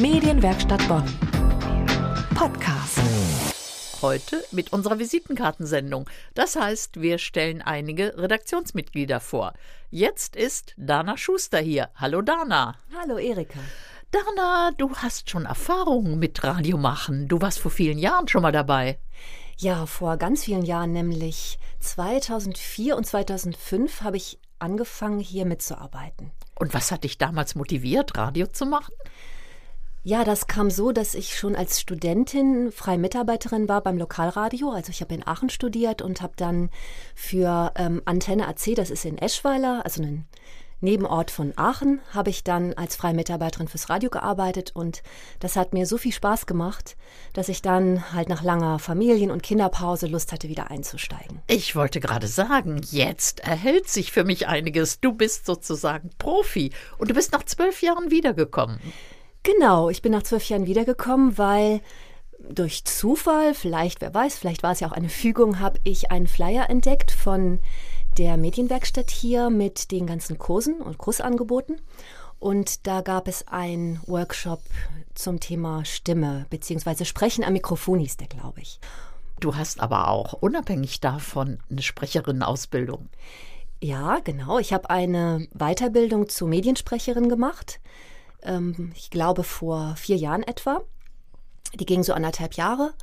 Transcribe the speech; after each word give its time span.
Medienwerkstatt 0.00 0.86
Bonn. 0.86 1.02
Podcast. 2.36 3.00
Heute 4.00 4.44
mit 4.52 4.72
unserer 4.72 5.00
Visitenkartensendung. 5.00 6.08
Das 6.34 6.54
heißt, 6.54 7.00
wir 7.00 7.18
stellen 7.18 7.62
einige 7.62 8.16
Redaktionsmitglieder 8.16 9.18
vor. 9.18 9.54
Jetzt 9.90 10.36
ist 10.36 10.74
Dana 10.76 11.16
Schuster 11.16 11.58
hier. 11.58 11.88
Hallo 11.96 12.22
Dana. 12.22 12.76
Hallo 12.96 13.18
Erika. 13.18 13.58
Dana, 14.12 14.70
du 14.78 14.94
hast 14.94 15.30
schon 15.30 15.46
Erfahrungen 15.46 16.20
mit 16.20 16.44
Radio 16.44 16.78
machen. 16.78 17.26
Du 17.26 17.40
warst 17.40 17.58
vor 17.58 17.72
vielen 17.72 17.98
Jahren 17.98 18.28
schon 18.28 18.42
mal 18.42 18.52
dabei. 18.52 19.00
Ja, 19.56 19.84
vor 19.86 20.16
ganz 20.16 20.44
vielen 20.44 20.64
Jahren, 20.64 20.92
nämlich 20.92 21.58
2004 21.80 22.96
und 22.96 23.04
2005, 23.04 24.02
habe 24.02 24.16
ich 24.16 24.38
angefangen, 24.60 25.18
hier 25.18 25.44
mitzuarbeiten. 25.44 26.30
Und 26.54 26.72
was 26.72 26.92
hat 26.92 27.02
dich 27.02 27.18
damals 27.18 27.56
motiviert, 27.56 28.16
Radio 28.16 28.46
zu 28.46 28.64
machen? 28.64 28.94
Ja, 30.04 30.24
das 30.24 30.46
kam 30.46 30.70
so, 30.70 30.92
dass 30.92 31.14
ich 31.14 31.36
schon 31.36 31.56
als 31.56 31.80
Studentin 31.80 32.72
freie 32.72 32.98
Mitarbeiterin 32.98 33.68
war 33.68 33.82
beim 33.82 33.98
Lokalradio. 33.98 34.70
Also 34.70 34.90
ich 34.90 35.00
habe 35.00 35.14
in 35.14 35.26
Aachen 35.26 35.50
studiert 35.50 36.02
und 36.02 36.22
habe 36.22 36.34
dann 36.36 36.70
für 37.14 37.72
ähm, 37.76 38.02
Antenne 38.04 38.48
AC, 38.48 38.74
das 38.74 38.90
ist 38.90 39.04
in 39.04 39.18
Eschweiler, 39.18 39.82
also 39.84 40.02
ein 40.02 40.26
Nebenort 40.80 41.32
von 41.32 41.52
Aachen, 41.56 42.00
habe 42.12 42.30
ich 42.30 42.44
dann 42.44 42.72
als 42.74 42.94
freie 42.94 43.12
Mitarbeiterin 43.14 43.66
fürs 43.66 43.90
Radio 43.90 44.10
gearbeitet 44.10 44.70
und 44.74 45.02
das 45.40 45.56
hat 45.56 45.72
mir 45.72 45.86
so 45.86 45.98
viel 45.98 46.12
Spaß 46.12 46.46
gemacht, 46.46 46.96
dass 47.32 47.48
ich 47.48 47.62
dann 47.62 48.12
halt 48.12 48.28
nach 48.28 48.44
langer 48.44 48.78
Familien- 48.78 49.32
und 49.32 49.42
Kinderpause 49.42 50.06
Lust 50.06 50.30
hatte, 50.30 50.48
wieder 50.48 50.70
einzusteigen. 50.70 51.42
Ich 51.48 51.74
wollte 51.74 51.98
gerade 51.98 52.28
sagen, 52.28 52.80
jetzt 52.92 53.40
erhält 53.40 53.88
sich 53.88 54.12
für 54.12 54.22
mich 54.22 54.46
einiges. 54.46 55.00
Du 55.00 55.12
bist 55.12 55.46
sozusagen 55.46 56.10
Profi 56.16 56.70
und 56.98 57.10
du 57.10 57.14
bist 57.14 57.32
nach 57.32 57.42
zwölf 57.42 57.82
Jahren 57.82 58.12
wiedergekommen. 58.12 58.78
Genau, 59.42 59.88
ich 59.88 60.02
bin 60.02 60.12
nach 60.12 60.22
zwölf 60.22 60.48
Jahren 60.48 60.66
wiedergekommen, 60.66 61.38
weil 61.38 61.80
durch 62.38 62.84
Zufall, 62.84 63.54
vielleicht, 63.54 64.00
wer 64.00 64.14
weiß, 64.14 64.38
vielleicht 64.38 64.62
war 64.62 64.72
es 64.72 64.80
ja 64.80 64.88
auch 64.88 64.92
eine 64.92 65.08
Fügung, 65.08 65.60
habe 65.60 65.80
ich 65.84 66.10
einen 66.10 66.26
Flyer 66.26 66.70
entdeckt 66.70 67.10
von 67.10 67.58
der 68.16 68.36
Medienwerkstatt 68.36 69.10
hier 69.10 69.50
mit 69.50 69.90
den 69.90 70.06
ganzen 70.06 70.38
Kursen 70.38 70.80
und 70.80 70.98
Kursangeboten. 70.98 71.80
Und 72.38 72.86
da 72.86 73.00
gab 73.00 73.26
es 73.26 73.48
einen 73.48 74.00
Workshop 74.06 74.60
zum 75.14 75.40
Thema 75.40 75.84
Stimme, 75.84 76.46
beziehungsweise 76.50 77.04
Sprechen 77.04 77.42
am 77.42 77.52
Mikrofon 77.52 77.98
hieß 77.98 78.16
der, 78.16 78.28
glaube 78.28 78.60
ich. 78.60 78.78
Du 79.40 79.56
hast 79.56 79.80
aber 79.80 80.08
auch 80.08 80.32
unabhängig 80.34 81.00
davon 81.00 81.58
eine 81.70 81.82
Sprecherinnenausbildung. 81.82 83.08
Ja, 83.80 84.18
genau. 84.22 84.58
Ich 84.58 84.72
habe 84.72 84.90
eine 84.90 85.46
Weiterbildung 85.52 86.28
zur 86.28 86.48
Mediensprecherin 86.48 87.28
gemacht 87.28 87.80
ähm, 88.42 88.92
ich 88.94 89.10
glaube 89.10 89.44
vor 89.44 89.94
vier 89.96 90.16
Jahren 90.16 90.42
etwa. 90.42 90.82
Die 91.74 91.86
ging 91.86 92.02
so 92.02 92.12
anderthalb 92.12 92.54
Jahre. 92.54 92.94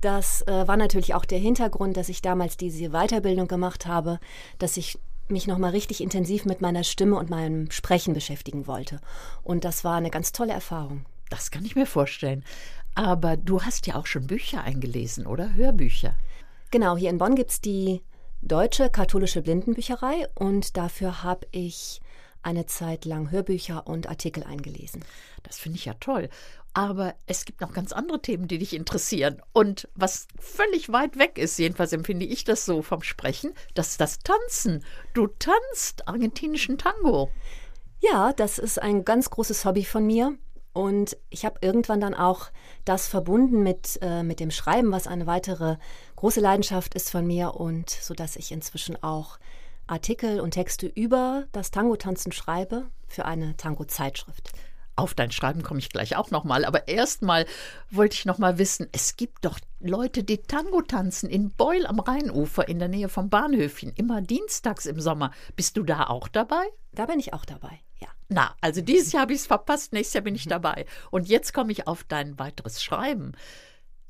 Das 0.00 0.42
äh, 0.42 0.68
war 0.68 0.76
natürlich 0.76 1.14
auch 1.14 1.24
der 1.24 1.38
Hintergrund, 1.38 1.96
dass 1.96 2.08
ich 2.08 2.20
damals 2.20 2.56
diese 2.56 2.90
Weiterbildung 2.90 3.48
gemacht 3.48 3.86
habe, 3.86 4.18
dass 4.58 4.76
ich 4.76 4.98
mich 5.28 5.46
nochmal 5.46 5.70
richtig 5.70 6.02
intensiv 6.02 6.44
mit 6.44 6.60
meiner 6.60 6.84
Stimme 6.84 7.16
und 7.16 7.30
meinem 7.30 7.70
Sprechen 7.70 8.12
beschäftigen 8.12 8.66
wollte. 8.66 9.00
Und 9.42 9.64
das 9.64 9.84
war 9.84 9.96
eine 9.96 10.10
ganz 10.10 10.32
tolle 10.32 10.52
Erfahrung. 10.52 11.06
Das 11.30 11.50
kann 11.50 11.64
ich 11.64 11.76
mir 11.76 11.86
vorstellen. 11.86 12.44
Aber 12.94 13.36
du 13.36 13.62
hast 13.62 13.86
ja 13.86 13.96
auch 13.96 14.06
schon 14.06 14.26
Bücher 14.26 14.62
eingelesen, 14.62 15.26
oder? 15.26 15.54
Hörbücher. 15.54 16.14
Genau, 16.70 16.96
hier 16.96 17.10
in 17.10 17.18
Bonn 17.18 17.34
gibt 17.34 17.50
es 17.50 17.60
die 17.60 18.02
Deutsche 18.42 18.90
Katholische 18.90 19.40
Blindenbücherei 19.40 20.28
und 20.34 20.76
dafür 20.76 21.22
habe 21.22 21.46
ich 21.50 22.02
eine 22.44 22.66
Zeit 22.66 23.04
lang 23.04 23.30
Hörbücher 23.30 23.86
und 23.86 24.08
Artikel 24.08 24.44
eingelesen. 24.44 25.04
Das 25.42 25.58
finde 25.58 25.78
ich 25.78 25.84
ja 25.84 25.94
toll. 25.94 26.28
Aber 26.72 27.14
es 27.26 27.44
gibt 27.44 27.60
noch 27.60 27.72
ganz 27.72 27.92
andere 27.92 28.20
Themen, 28.20 28.48
die 28.48 28.58
dich 28.58 28.74
interessieren. 28.74 29.40
Und 29.52 29.88
was 29.94 30.26
völlig 30.40 30.90
weit 30.90 31.18
weg 31.18 31.38
ist, 31.38 31.58
jedenfalls 31.58 31.92
empfinde 31.92 32.26
ich 32.26 32.44
das 32.44 32.64
so 32.64 32.82
vom 32.82 33.02
Sprechen, 33.02 33.52
das 33.74 33.90
ist 33.90 34.00
das 34.00 34.18
Tanzen. 34.18 34.84
Du 35.12 35.28
tanzt 35.28 36.08
argentinischen 36.08 36.78
Tango. 36.78 37.30
Ja, 38.00 38.32
das 38.32 38.58
ist 38.58 38.82
ein 38.82 39.04
ganz 39.04 39.30
großes 39.30 39.64
Hobby 39.64 39.84
von 39.84 40.04
mir. 40.04 40.36
Und 40.72 41.16
ich 41.30 41.44
habe 41.44 41.60
irgendwann 41.60 42.00
dann 42.00 42.14
auch 42.14 42.50
das 42.84 43.06
verbunden 43.06 43.62
mit, 43.62 44.00
äh, 44.02 44.24
mit 44.24 44.40
dem 44.40 44.50
Schreiben, 44.50 44.90
was 44.90 45.06
eine 45.06 45.28
weitere 45.28 45.76
große 46.16 46.40
Leidenschaft 46.40 46.94
ist 46.94 47.10
von 47.10 47.24
mir 47.24 47.54
und 47.54 47.88
so 47.88 48.12
dass 48.12 48.34
ich 48.34 48.50
inzwischen 48.50 49.00
auch 49.00 49.38
Artikel 49.86 50.40
und 50.40 50.52
Texte 50.52 50.86
über 50.86 51.44
das 51.52 51.70
Tango-Tanzen 51.70 52.32
schreibe 52.32 52.86
für 53.06 53.24
eine 53.24 53.56
Tango-Zeitschrift. 53.56 54.50
Auf 54.96 55.14
dein 55.14 55.32
Schreiben 55.32 55.62
komme 55.62 55.80
ich 55.80 55.88
gleich 55.88 56.16
auch 56.16 56.30
nochmal. 56.30 56.64
Aber 56.64 56.86
erstmal 56.86 57.46
wollte 57.90 58.14
ich 58.14 58.26
nochmal 58.26 58.58
wissen, 58.58 58.88
es 58.92 59.16
gibt 59.16 59.44
doch 59.44 59.58
Leute, 59.80 60.22
die 60.22 60.38
Tango 60.38 60.82
tanzen 60.82 61.28
in 61.28 61.50
Beul 61.50 61.84
am 61.86 61.98
Rheinufer 61.98 62.68
in 62.68 62.78
der 62.78 62.88
Nähe 62.88 63.08
vom 63.08 63.28
Bahnhöfchen. 63.28 63.92
Immer 63.96 64.22
dienstags 64.22 64.86
im 64.86 65.00
Sommer. 65.00 65.32
Bist 65.56 65.76
du 65.76 65.82
da 65.82 66.04
auch 66.04 66.28
dabei? 66.28 66.64
Da 66.92 67.06
bin 67.06 67.18
ich 67.18 67.32
auch 67.32 67.44
dabei, 67.44 67.80
ja. 68.00 68.08
Na, 68.28 68.54
also 68.60 68.80
dieses 68.80 69.12
Jahr 69.12 69.22
habe 69.22 69.32
ich 69.32 69.40
es 69.40 69.46
verpasst, 69.46 69.92
nächstes 69.92 70.14
Jahr 70.14 70.24
bin 70.24 70.36
ich 70.36 70.46
dabei. 70.46 70.86
Und 71.10 71.28
jetzt 71.28 71.52
komme 71.52 71.72
ich 71.72 71.88
auf 71.88 72.04
dein 72.04 72.38
weiteres 72.38 72.82
Schreiben. 72.82 73.32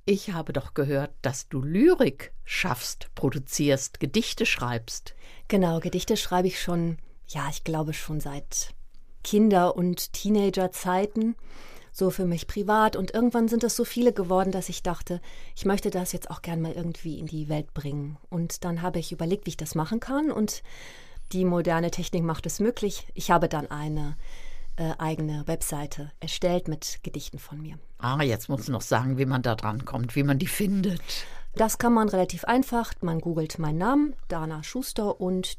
Ich 0.06 0.32
habe 0.32 0.52
doch 0.52 0.74
gehört, 0.74 1.12
dass 1.22 1.48
du 1.48 1.62
Lyrik 1.62 2.32
schaffst, 2.44 3.08
produzierst, 3.14 4.00
Gedichte 4.00 4.44
schreibst. 4.44 5.14
Genau, 5.48 5.80
Gedichte 5.80 6.18
schreibe 6.18 6.46
ich 6.48 6.60
schon, 6.60 6.98
ja, 7.28 7.48
ich 7.50 7.64
glaube 7.64 7.94
schon 7.94 8.20
seit 8.20 8.74
Kinder- 9.22 9.76
und 9.76 10.12
Teenagerzeiten, 10.12 11.36
so 11.90 12.10
für 12.10 12.26
mich 12.26 12.46
privat. 12.46 12.96
Und 12.96 13.14
irgendwann 13.14 13.48
sind 13.48 13.64
es 13.64 13.76
so 13.76 13.84
viele 13.86 14.12
geworden, 14.12 14.52
dass 14.52 14.68
ich 14.68 14.82
dachte, 14.82 15.22
ich 15.56 15.64
möchte 15.64 15.88
das 15.88 16.12
jetzt 16.12 16.30
auch 16.30 16.42
gern 16.42 16.60
mal 16.60 16.72
irgendwie 16.72 17.18
in 17.18 17.26
die 17.26 17.48
Welt 17.48 17.72
bringen. 17.72 18.18
Und 18.28 18.64
dann 18.64 18.82
habe 18.82 18.98
ich 18.98 19.10
überlegt, 19.10 19.46
wie 19.46 19.50
ich 19.50 19.56
das 19.56 19.74
machen 19.74 20.00
kann. 20.00 20.30
Und 20.30 20.62
die 21.32 21.46
moderne 21.46 21.90
Technik 21.90 22.24
macht 22.24 22.44
es 22.44 22.60
möglich. 22.60 23.06
Ich 23.14 23.30
habe 23.30 23.48
dann 23.48 23.70
eine 23.70 24.18
äh, 24.76 24.92
eigene 24.98 25.46
Webseite 25.46 26.12
erstellt 26.20 26.68
mit 26.68 27.00
Gedichten 27.02 27.38
von 27.38 27.60
mir. 27.60 27.78
Ah, 27.98 28.22
jetzt 28.22 28.48
muss 28.48 28.62
ich 28.62 28.68
noch 28.68 28.82
sagen, 28.82 29.18
wie 29.18 29.26
man 29.26 29.42
da 29.42 29.54
dran 29.54 29.84
kommt, 29.84 30.16
wie 30.16 30.22
man 30.22 30.38
die 30.38 30.46
findet. 30.46 31.00
Das 31.54 31.78
kann 31.78 31.92
man 31.92 32.08
relativ 32.08 32.44
einfach. 32.44 32.92
Man 33.00 33.20
googelt 33.20 33.58
meinen 33.58 33.78
Namen, 33.78 34.16
Dana 34.28 34.62
Schuster 34.62 35.20
und 35.20 35.56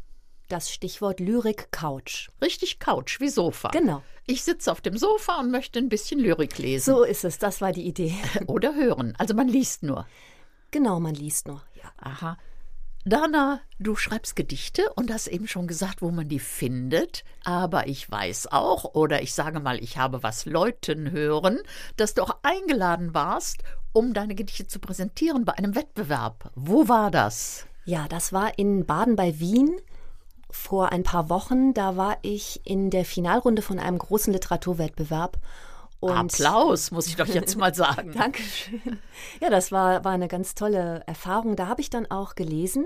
das 0.49 0.71
Stichwort 0.71 1.19
Lyrik 1.19 1.71
Couch. 1.71 2.29
Richtig 2.41 2.79
Couch, 2.79 3.19
wie 3.19 3.29
Sofa. 3.29 3.69
Genau. 3.69 4.03
Ich 4.27 4.43
sitze 4.43 4.71
auf 4.71 4.81
dem 4.81 4.97
Sofa 4.97 5.39
und 5.39 5.51
möchte 5.51 5.79
ein 5.79 5.89
bisschen 5.89 6.19
Lyrik 6.19 6.57
lesen. 6.57 6.93
So 6.93 7.03
ist 7.03 7.23
es, 7.23 7.39
das 7.39 7.61
war 7.61 7.71
die 7.71 7.85
Idee. 7.87 8.13
Oder 8.47 8.75
hören. 8.75 9.13
Also 9.17 9.33
man 9.33 9.47
liest 9.47 9.83
nur. 9.83 10.05
Genau, 10.71 10.99
man 10.99 11.15
liest 11.15 11.47
nur, 11.47 11.61
ja. 11.75 11.91
Aha. 11.97 12.37
Dana, 13.07 13.61
du 13.77 13.95
schreibst 13.95 14.35
Gedichte 14.35 14.91
und 14.95 15.13
hast 15.13 15.27
eben 15.27 15.47
schon 15.47 15.67
gesagt, 15.67 16.01
wo 16.01 16.09
man 16.09 16.27
die 16.27 16.39
findet. 16.39 17.23
Aber 17.43 17.87
ich 17.87 18.09
weiß 18.09 18.51
auch, 18.51 18.95
oder 18.95 19.21
ich 19.21 19.35
sage 19.35 19.59
mal, 19.59 19.77
ich 19.77 19.99
habe 19.99 20.23
was 20.23 20.47
Leuten 20.47 21.11
hören, 21.11 21.59
dass 21.97 22.15
du 22.15 22.23
auch 22.23 22.35
eingeladen 22.41 23.13
warst, 23.13 23.61
um 23.93 24.15
deine 24.15 24.33
Gedichte 24.33 24.65
zu 24.65 24.79
präsentieren 24.79 25.45
bei 25.45 25.53
einem 25.53 25.75
Wettbewerb. 25.75 26.49
Wo 26.55 26.87
war 26.87 27.11
das? 27.11 27.67
Ja, 27.83 28.07
das 28.07 28.33
war 28.33 28.57
in 28.57 28.87
Baden 28.87 29.15
bei 29.15 29.39
Wien 29.39 29.75
vor 30.49 30.91
ein 30.91 31.03
paar 31.03 31.29
Wochen. 31.29 31.75
Da 31.75 31.97
war 31.97 32.17
ich 32.23 32.61
in 32.63 32.89
der 32.89 33.05
Finalrunde 33.05 33.61
von 33.61 33.77
einem 33.77 33.99
großen 33.99 34.33
Literaturwettbewerb 34.33 35.37
und 35.99 36.11
Applaus, 36.11 36.91
muss 36.91 37.07
ich 37.07 37.15
doch 37.15 37.27
jetzt 37.27 37.57
mal 37.57 37.73
sagen. 37.73 38.11
Dankeschön. 38.17 38.99
Ja, 39.41 39.49
das 39.49 39.71
war, 39.71 40.03
war 40.03 40.11
eine 40.11 40.27
ganz 40.27 40.55
tolle 40.55 41.03
Erfahrung. 41.07 41.55
Da 41.55 41.67
habe 41.67 41.81
ich 41.81 41.89
dann 41.89 42.09
auch 42.09 42.35
gelesen. 42.35 42.85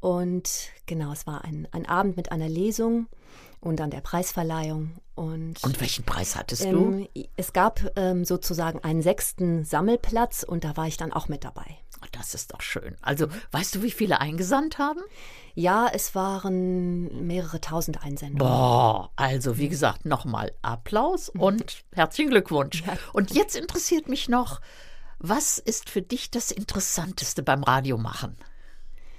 Und 0.00 0.70
genau, 0.86 1.12
es 1.12 1.26
war 1.26 1.44
ein, 1.44 1.68
ein 1.72 1.86
Abend 1.86 2.16
mit 2.16 2.32
einer 2.32 2.48
Lesung 2.48 3.06
und 3.60 3.78
dann 3.78 3.90
der 3.90 4.00
Preisverleihung. 4.00 4.92
Und, 5.14 5.62
und 5.62 5.80
welchen 5.80 6.04
Preis 6.04 6.34
hattest 6.36 6.64
ähm, 6.64 7.08
du? 7.14 7.22
Es 7.36 7.52
gab 7.52 7.80
ähm, 7.96 8.24
sozusagen 8.24 8.82
einen 8.82 9.02
sechsten 9.02 9.64
Sammelplatz 9.64 10.42
und 10.42 10.64
da 10.64 10.76
war 10.78 10.86
ich 10.86 10.96
dann 10.96 11.12
auch 11.12 11.28
mit 11.28 11.44
dabei. 11.44 11.76
Oh, 12.02 12.06
das 12.12 12.34
ist 12.34 12.52
doch 12.52 12.62
schön. 12.62 12.96
Also, 13.02 13.26
weißt 13.52 13.74
du, 13.74 13.82
wie 13.82 13.90
viele 13.90 14.20
eingesandt 14.20 14.78
haben? 14.78 15.00
Ja, 15.54 15.88
es 15.92 16.14
waren 16.14 17.26
mehrere 17.26 17.60
tausend 17.60 18.02
Einsendungen. 18.02 18.38
Boah, 18.38 19.10
also 19.16 19.58
wie 19.58 19.68
gesagt, 19.68 20.06
nochmal 20.06 20.52
Applaus 20.62 21.28
und 21.28 21.84
herzlichen 21.92 22.30
Glückwunsch. 22.30 22.82
Und 23.12 23.34
jetzt 23.34 23.56
interessiert 23.56 24.08
mich 24.08 24.28
noch, 24.28 24.60
was 25.18 25.58
ist 25.58 25.90
für 25.90 26.00
dich 26.00 26.30
das 26.30 26.50
Interessanteste 26.50 27.42
beim 27.42 27.62
Radiomachen? 27.62 28.36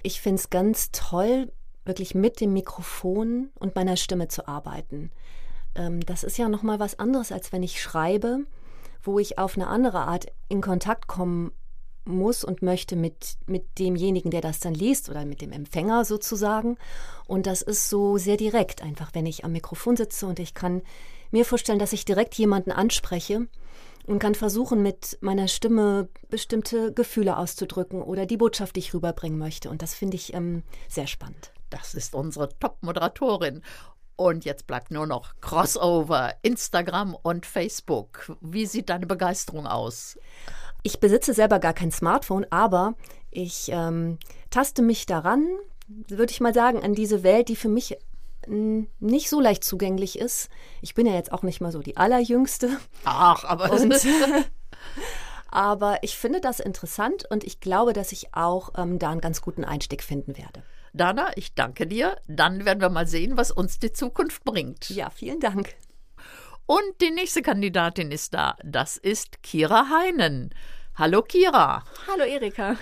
Ich 0.01 0.19
finde 0.21 0.39
es 0.39 0.49
ganz 0.49 0.91
toll, 0.91 1.51
wirklich 1.85 2.15
mit 2.15 2.41
dem 2.41 2.53
Mikrofon 2.53 3.49
und 3.55 3.75
meiner 3.75 3.97
Stimme 3.97 4.27
zu 4.27 4.47
arbeiten. 4.47 5.11
Ähm, 5.75 6.03
das 6.05 6.23
ist 6.23 6.37
ja 6.37 6.49
nochmal 6.49 6.79
was 6.79 6.97
anderes, 6.97 7.31
als 7.31 7.51
wenn 7.51 7.61
ich 7.61 7.81
schreibe, 7.81 8.45
wo 9.03 9.19
ich 9.19 9.37
auf 9.37 9.55
eine 9.55 9.67
andere 9.67 9.99
Art 9.99 10.25
in 10.47 10.61
Kontakt 10.61 11.07
kommen 11.07 11.51
muss 12.05 12.43
und 12.43 12.61
möchte 12.61 12.95
mit, 12.95 13.37
mit 13.45 13.79
demjenigen, 13.79 14.31
der 14.31 14.41
das 14.41 14.59
dann 14.59 14.73
liest 14.73 15.09
oder 15.09 15.25
mit 15.25 15.41
dem 15.41 15.51
Empfänger 15.51 16.05
sozusagen. 16.05 16.77
Und 17.27 17.45
das 17.45 17.61
ist 17.61 17.89
so 17.89 18.17
sehr 18.17 18.37
direkt 18.37 18.81
einfach, 18.81 19.11
wenn 19.13 19.25
ich 19.25 19.45
am 19.45 19.51
Mikrofon 19.51 19.95
sitze 19.95 20.25
und 20.25 20.39
ich 20.39 20.53
kann 20.53 20.81
mir 21.31 21.45
vorstellen, 21.45 21.79
dass 21.79 21.93
ich 21.93 22.05
direkt 22.05 22.35
jemanden 22.35 22.71
anspreche 22.71 23.47
und 24.05 24.19
kann 24.19 24.35
versuchen, 24.35 24.81
mit 24.81 25.17
meiner 25.21 25.47
Stimme 25.47 26.09
bestimmte 26.29 26.91
Gefühle 26.93 27.37
auszudrücken 27.37 28.01
oder 28.01 28.25
die 28.25 28.37
Botschaft, 28.37 28.75
die 28.75 28.79
ich 28.81 28.93
rüberbringen 28.93 29.37
möchte. 29.37 29.69
Und 29.69 29.81
das 29.81 29.93
finde 29.93 30.15
ich 30.15 30.33
ähm, 30.33 30.63
sehr 30.89 31.07
spannend. 31.07 31.53
Das 31.69 31.93
ist 31.93 32.15
unsere 32.15 32.49
Top-Moderatorin. 32.59 33.61
Und 34.17 34.45
jetzt 34.45 34.67
bleibt 34.67 34.91
nur 34.91 35.07
noch 35.07 35.33
Crossover, 35.41 36.35
Instagram 36.43 37.15
und 37.15 37.45
Facebook. 37.45 38.35
Wie 38.41 38.65
sieht 38.65 38.89
deine 38.89 39.07
Begeisterung 39.07 39.65
aus? 39.65 40.19
Ich 40.83 40.99
besitze 40.99 41.33
selber 41.33 41.59
gar 41.59 41.73
kein 41.73 41.91
Smartphone, 41.91 42.45
aber 42.49 42.95
ich 43.29 43.69
ähm, 43.71 44.17
taste 44.49 44.81
mich 44.81 45.05
daran, 45.05 45.47
würde 45.87 46.31
ich 46.31 46.41
mal 46.41 46.53
sagen, 46.53 46.83
an 46.83 46.95
diese 46.95 47.23
Welt, 47.23 47.49
die 47.49 47.55
für 47.55 47.69
mich 47.69 47.97
nicht 48.47 49.29
so 49.29 49.39
leicht 49.39 49.63
zugänglich 49.63 50.17
ist. 50.17 50.49
Ich 50.81 50.95
bin 50.95 51.05
ja 51.05 51.13
jetzt 51.13 51.31
auch 51.31 51.43
nicht 51.43 51.61
mal 51.61 51.71
so 51.71 51.79
die 51.79 51.97
allerjüngste. 51.97 52.69
Ach, 53.05 53.43
aber 53.43 53.71
und, 53.79 53.93
aber 55.51 55.99
ich 56.01 56.17
finde 56.17 56.41
das 56.41 56.59
interessant 56.59 57.25
und 57.29 57.43
ich 57.43 57.59
glaube, 57.59 57.93
dass 57.93 58.11
ich 58.11 58.33
auch 58.33 58.73
ähm, 58.77 58.97
da 58.97 59.11
einen 59.11 59.21
ganz 59.21 59.41
guten 59.41 59.63
Einstieg 59.63 60.03
finden 60.03 60.37
werde. 60.37 60.63
Dana, 60.93 61.31
ich 61.35 61.53
danke 61.53 61.87
dir. 61.87 62.17
Dann 62.27 62.65
werden 62.65 62.81
wir 62.81 62.89
mal 62.89 63.07
sehen, 63.07 63.37
was 63.37 63.51
uns 63.51 63.79
die 63.79 63.93
Zukunft 63.93 64.43
bringt. 64.43 64.89
Ja, 64.89 65.09
vielen 65.09 65.39
Dank. 65.39 65.75
Und 66.71 67.01
die 67.01 67.11
nächste 67.11 67.41
Kandidatin 67.41 68.13
ist 68.13 68.33
da. 68.33 68.55
Das 68.63 68.95
ist 68.95 69.43
Kira 69.43 69.89
Heinen. 69.89 70.55
Hallo 70.95 71.21
Kira. 71.21 71.83
Hallo 72.07 72.23
Erika. 72.23 72.77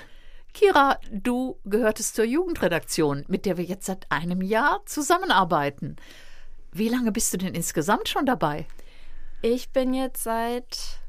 Kira, 0.53 0.99
du 1.11 1.57
gehörtest 1.65 2.15
zur 2.15 2.25
Jugendredaktion, 2.25 3.25
mit 3.27 3.47
der 3.47 3.57
wir 3.57 3.63
jetzt 3.63 3.87
seit 3.87 4.05
einem 4.11 4.43
Jahr 4.43 4.83
zusammenarbeiten. 4.85 5.95
Wie 6.71 6.87
lange 6.87 7.11
bist 7.11 7.33
du 7.33 7.39
denn 7.39 7.55
insgesamt 7.55 8.09
schon 8.09 8.27
dabei? 8.27 8.67
Ich 9.41 9.71
bin 9.71 9.95
jetzt 9.95 10.21
seit 10.21 10.99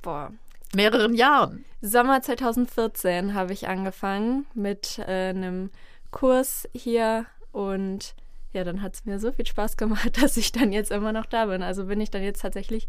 boah, 0.00 0.32
mehreren 0.72 1.14
Jahren. 1.14 1.64
Sommer 1.80 2.22
2014 2.22 3.34
habe 3.34 3.52
ich 3.52 3.66
angefangen 3.66 4.46
mit 4.54 5.00
äh, 5.00 5.30
einem 5.30 5.72
Kurs 6.12 6.68
hier 6.72 7.26
und 7.50 8.14
ja, 8.52 8.64
dann 8.64 8.82
hat 8.82 8.94
es 8.94 9.04
mir 9.04 9.18
so 9.18 9.32
viel 9.32 9.46
Spaß 9.46 9.76
gemacht, 9.76 10.16
dass 10.22 10.36
ich 10.36 10.52
dann 10.52 10.72
jetzt 10.72 10.90
immer 10.90 11.12
noch 11.12 11.26
da 11.26 11.46
bin. 11.46 11.62
Also 11.62 11.86
bin 11.86 12.00
ich 12.00 12.10
dann 12.10 12.22
jetzt 12.22 12.42
tatsächlich 12.42 12.88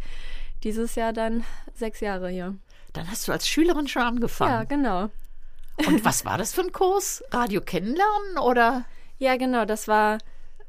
dieses 0.63 0.95
Jahr 0.95 1.13
dann 1.13 1.43
sechs 1.73 1.99
Jahre 1.99 2.29
hier. 2.29 2.55
Dann 2.93 3.09
hast 3.09 3.27
du 3.27 3.31
als 3.31 3.47
Schülerin 3.47 3.87
schon 3.87 4.01
angefangen. 4.01 4.51
Ja, 4.51 4.63
genau. 4.63 5.09
Und 5.87 6.03
was 6.05 6.25
war 6.25 6.37
das 6.37 6.53
für 6.53 6.61
ein 6.61 6.71
Kurs? 6.71 7.23
Radio 7.31 7.61
kennenlernen 7.61 8.37
oder? 8.41 8.85
Ja, 9.17 9.37
genau. 9.37 9.65
Das 9.65 9.87
war 9.87 10.17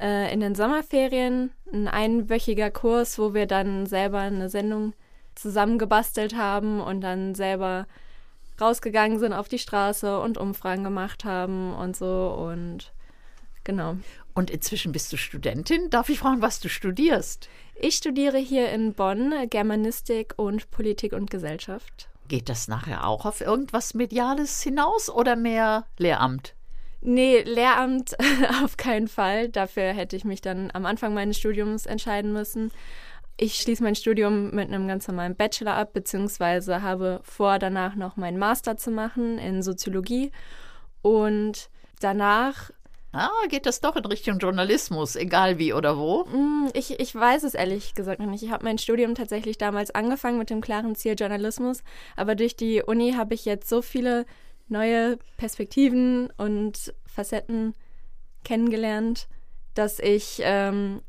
äh, 0.00 0.32
in 0.32 0.40
den 0.40 0.54
Sommerferien 0.54 1.50
ein 1.72 1.88
einwöchiger 1.88 2.70
Kurs, 2.70 3.18
wo 3.18 3.34
wir 3.34 3.46
dann 3.46 3.86
selber 3.86 4.18
eine 4.18 4.48
Sendung 4.48 4.94
zusammengebastelt 5.34 6.36
haben 6.36 6.80
und 6.80 7.00
dann 7.00 7.34
selber 7.34 7.86
rausgegangen 8.60 9.18
sind 9.18 9.32
auf 9.32 9.48
die 9.48 9.58
Straße 9.58 10.20
und 10.20 10.36
Umfragen 10.36 10.84
gemacht 10.84 11.24
haben 11.24 11.74
und 11.74 11.96
so 11.96 12.28
und 12.28 12.92
genau. 13.64 13.96
Und 14.40 14.48
inzwischen 14.48 14.92
bist 14.92 15.12
du 15.12 15.18
Studentin. 15.18 15.90
Darf 15.90 16.08
ich 16.08 16.20
fragen, 16.20 16.40
was 16.40 16.60
du 16.60 16.70
studierst? 16.70 17.50
Ich 17.74 17.96
studiere 17.96 18.38
hier 18.38 18.70
in 18.70 18.94
Bonn 18.94 19.34
Germanistik 19.50 20.32
und 20.36 20.70
Politik 20.70 21.12
und 21.12 21.30
Gesellschaft. 21.30 22.08
Geht 22.26 22.48
das 22.48 22.66
nachher 22.66 23.06
auch 23.06 23.26
auf 23.26 23.42
irgendwas 23.42 23.92
Mediales 23.92 24.62
hinaus 24.62 25.10
oder 25.10 25.36
mehr 25.36 25.84
Lehramt? 25.98 26.54
Nee, 27.02 27.42
Lehramt 27.42 28.16
auf 28.64 28.78
keinen 28.78 29.08
Fall. 29.08 29.50
Dafür 29.50 29.92
hätte 29.92 30.16
ich 30.16 30.24
mich 30.24 30.40
dann 30.40 30.70
am 30.72 30.86
Anfang 30.86 31.12
meines 31.12 31.36
Studiums 31.36 31.84
entscheiden 31.84 32.32
müssen. 32.32 32.72
Ich 33.36 33.56
schließe 33.56 33.82
mein 33.82 33.94
Studium 33.94 34.52
mit 34.54 34.68
einem 34.68 34.88
ganz 34.88 35.06
normalen 35.06 35.36
Bachelor 35.36 35.74
ab, 35.74 35.92
beziehungsweise 35.92 36.80
habe 36.80 37.20
vor, 37.24 37.58
danach 37.58 37.94
noch 37.94 38.16
meinen 38.16 38.38
Master 38.38 38.78
zu 38.78 38.90
machen 38.90 39.36
in 39.36 39.62
Soziologie. 39.62 40.32
Und 41.02 41.68
danach 42.00 42.70
Ah, 43.12 43.30
geht 43.48 43.66
das 43.66 43.80
doch 43.80 43.96
in 43.96 44.04
Richtung 44.04 44.38
Journalismus, 44.38 45.16
egal 45.16 45.58
wie 45.58 45.72
oder 45.72 45.98
wo? 45.98 46.24
Mm, 46.26 46.68
ich, 46.74 47.00
ich 47.00 47.12
weiß 47.12 47.42
es 47.42 47.54
ehrlich 47.54 47.94
gesagt 47.94 48.20
noch 48.20 48.28
nicht. 48.28 48.44
Ich 48.44 48.52
habe 48.52 48.64
mein 48.64 48.78
Studium 48.78 49.16
tatsächlich 49.16 49.58
damals 49.58 49.90
angefangen 49.90 50.38
mit 50.38 50.48
dem 50.48 50.60
klaren 50.60 50.94
Ziel 50.94 51.16
Journalismus, 51.18 51.82
aber 52.14 52.36
durch 52.36 52.54
die 52.54 52.82
Uni 52.82 53.14
habe 53.14 53.34
ich 53.34 53.44
jetzt 53.44 53.68
so 53.68 53.82
viele 53.82 54.26
neue 54.68 55.18
Perspektiven 55.36 56.30
und 56.36 56.94
Facetten 57.04 57.74
kennengelernt, 58.44 59.26
dass 59.74 59.98
ich 59.98 60.40
ähm, 60.44 61.02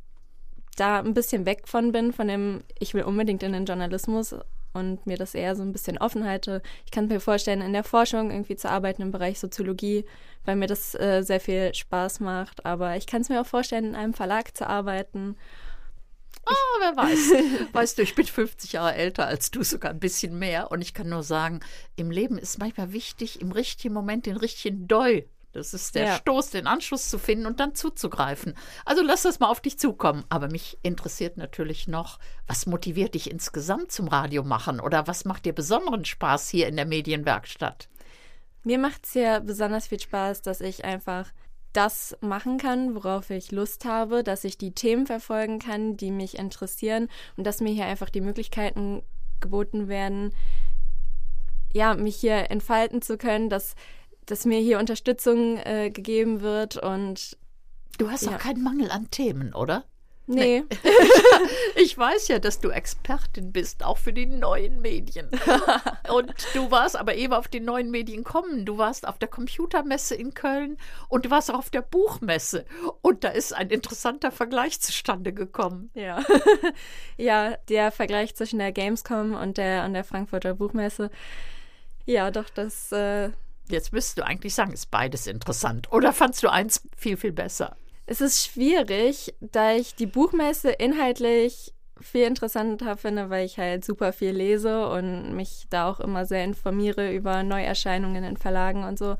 da 0.77 0.99
ein 0.99 1.13
bisschen 1.13 1.45
weg 1.45 1.67
von 1.67 1.91
bin, 1.91 2.13
von 2.13 2.27
dem, 2.27 2.63
ich 2.79 2.95
will 2.95 3.03
unbedingt 3.03 3.43
in 3.43 3.53
den 3.53 3.65
Journalismus 3.65 4.35
und 4.73 5.05
mir 5.05 5.17
das 5.17 5.35
eher 5.35 5.55
so 5.55 5.63
ein 5.63 5.71
bisschen 5.71 5.97
offen 5.97 6.25
halte. 6.25 6.61
Ich 6.85 6.91
kann 6.91 7.07
mir 7.07 7.19
vorstellen, 7.19 7.61
in 7.61 7.73
der 7.73 7.83
Forschung 7.83 8.31
irgendwie 8.31 8.55
zu 8.55 8.69
arbeiten 8.69 9.01
im 9.01 9.11
Bereich 9.11 9.39
Soziologie, 9.39 10.05
weil 10.45 10.55
mir 10.55 10.67
das 10.67 10.95
äh, 10.95 11.21
sehr 11.23 11.39
viel 11.39 11.73
Spaß 11.73 12.19
macht. 12.19 12.65
Aber 12.65 12.95
ich 12.97 13.07
kann 13.07 13.21
es 13.21 13.29
mir 13.29 13.41
auch 13.41 13.45
vorstellen, 13.45 13.85
in 13.85 13.95
einem 13.95 14.13
Verlag 14.13 14.55
zu 14.55 14.67
arbeiten. 14.67 15.35
Oh, 16.45 16.79
wer 16.79 16.95
weiß. 16.95 17.69
weißt 17.73 17.97
du, 17.97 18.01
ich 18.01 18.15
bin 18.15 18.25
50 18.25 18.73
Jahre 18.73 18.95
älter 18.95 19.27
als 19.27 19.51
du, 19.51 19.63
sogar 19.63 19.91
ein 19.91 19.99
bisschen 19.99 20.37
mehr. 20.39 20.71
Und 20.71 20.81
ich 20.81 20.93
kann 20.93 21.09
nur 21.09 21.23
sagen, 21.23 21.59
im 21.95 22.11
Leben 22.11 22.37
ist 22.37 22.59
manchmal 22.59 22.93
wichtig, 22.93 23.41
im 23.41 23.51
richtigen 23.51 23.93
Moment 23.93 24.25
den 24.25 24.37
richtigen 24.37 24.87
Doi 24.87 25.25
das 25.53 25.73
ist 25.73 25.95
der 25.95 26.05
ja. 26.05 26.15
Stoß, 26.15 26.51
den 26.51 26.67
Anschluss 26.67 27.09
zu 27.09 27.17
finden 27.17 27.45
und 27.45 27.59
dann 27.59 27.75
zuzugreifen. 27.75 28.55
Also 28.85 29.01
lass 29.01 29.23
das 29.23 29.39
mal 29.39 29.49
auf 29.49 29.59
dich 29.59 29.77
zukommen. 29.77 30.23
Aber 30.29 30.49
mich 30.49 30.77
interessiert 30.81 31.37
natürlich 31.37 31.87
noch, 31.87 32.19
was 32.47 32.65
motiviert 32.65 33.15
dich 33.15 33.29
insgesamt 33.29 33.91
zum 33.91 34.07
Radio 34.07 34.43
machen 34.43 34.79
oder 34.79 35.07
was 35.07 35.25
macht 35.25 35.45
dir 35.45 35.53
besonderen 35.53 36.05
Spaß 36.05 36.49
hier 36.49 36.67
in 36.67 36.75
der 36.75 36.85
Medienwerkstatt? 36.85 37.89
Mir 38.63 38.77
macht 38.77 39.05
es 39.05 39.13
ja 39.15 39.39
besonders 39.39 39.87
viel 39.87 39.99
Spaß, 39.99 40.41
dass 40.41 40.61
ich 40.61 40.85
einfach 40.85 41.31
das 41.73 42.17
machen 42.21 42.57
kann, 42.57 42.95
worauf 42.95 43.29
ich 43.29 43.51
Lust 43.51 43.85
habe, 43.85 44.23
dass 44.23 44.43
ich 44.43 44.57
die 44.57 44.73
Themen 44.73 45.07
verfolgen 45.07 45.59
kann, 45.59 45.97
die 45.97 46.11
mich 46.11 46.37
interessieren 46.37 47.07
und 47.37 47.45
dass 47.45 47.61
mir 47.61 47.73
hier 47.73 47.85
einfach 47.85 48.09
die 48.09 48.21
Möglichkeiten 48.21 49.03
geboten 49.39 49.87
werden, 49.87 50.33
ja, 51.73 51.93
mich 51.95 52.17
hier 52.17 52.51
entfalten 52.51 53.01
zu 53.01 53.17
können, 53.17 53.49
dass 53.49 53.75
dass 54.25 54.45
mir 54.45 54.59
hier 54.59 54.79
Unterstützung 54.79 55.57
äh, 55.57 55.89
gegeben 55.89 56.41
wird 56.41 56.77
und 56.77 57.37
Du 57.97 58.09
hast 58.09 58.23
ja. 58.23 58.31
auch 58.31 58.39
keinen 58.39 58.63
Mangel 58.63 58.89
an 58.89 59.11
Themen, 59.11 59.53
oder? 59.53 59.83
Nee. 60.25 60.63
nee. 60.67 60.77
ich 61.75 61.95
weiß 61.95 62.29
ja, 62.29 62.39
dass 62.39 62.59
du 62.59 62.69
Expertin 62.69 63.51
bist, 63.51 63.83
auch 63.83 63.99
für 63.99 64.11
die 64.11 64.25
neuen 64.25 64.81
Medien. 64.81 65.29
und 66.11 66.33
du 66.53 66.71
warst 66.71 66.95
aber 66.95 67.15
eben 67.15 67.33
auf 67.33 67.47
die 67.47 67.59
neuen 67.59 67.91
Medien 67.91 68.23
kommen. 68.23 68.65
Du 68.65 68.77
warst 68.77 69.07
auf 69.07 69.19
der 69.19 69.27
Computermesse 69.27 70.15
in 70.15 70.33
Köln 70.33 70.77
und 71.09 71.25
du 71.25 71.29
warst 71.29 71.51
auch 71.51 71.59
auf 71.59 71.69
der 71.69 71.81
Buchmesse. 71.81 72.65
Und 73.01 73.23
da 73.23 73.29
ist 73.29 73.53
ein 73.53 73.69
interessanter 73.69 74.31
Vergleich 74.31 74.79
zustande 74.79 75.33
gekommen. 75.33 75.91
Ja. 75.93 76.23
ja, 77.17 77.55
der 77.69 77.91
Vergleich 77.91 78.35
zwischen 78.35 78.59
der 78.59 78.71
Gamescom 78.71 79.35
und 79.35 79.57
der, 79.57 79.85
und 79.85 79.93
der 79.93 80.03
Frankfurter 80.03 80.53
Buchmesse. 80.53 81.11
Ja, 82.05 82.31
doch, 82.31 82.49
das. 82.49 82.91
Äh 82.91 83.31
Jetzt 83.71 83.93
müsstest 83.93 84.17
du 84.17 84.25
eigentlich 84.25 84.55
sagen, 84.55 84.73
ist 84.73 84.91
beides 84.91 85.27
interessant. 85.27 85.91
Oder 85.91 86.13
fandst 86.13 86.43
du 86.43 86.49
eins 86.49 86.87
viel, 86.95 87.17
viel 87.17 87.31
besser? 87.31 87.75
Es 88.05 88.21
ist 88.21 88.43
schwierig, 88.43 89.33
da 89.39 89.73
ich 89.73 89.95
die 89.95 90.05
Buchmesse 90.05 90.71
inhaltlich 90.71 91.73
viel 91.99 92.25
interessanter 92.25 92.97
finde, 92.97 93.29
weil 93.29 93.45
ich 93.45 93.57
halt 93.57 93.85
super 93.85 94.11
viel 94.11 94.31
lese 94.31 94.89
und 94.89 95.35
mich 95.35 95.67
da 95.69 95.89
auch 95.89 95.99
immer 95.99 96.25
sehr 96.25 96.43
informiere 96.43 97.13
über 97.13 97.43
Neuerscheinungen 97.43 98.23
in 98.23 98.37
Verlagen 98.37 98.83
und 98.83 98.97
so. 98.97 99.17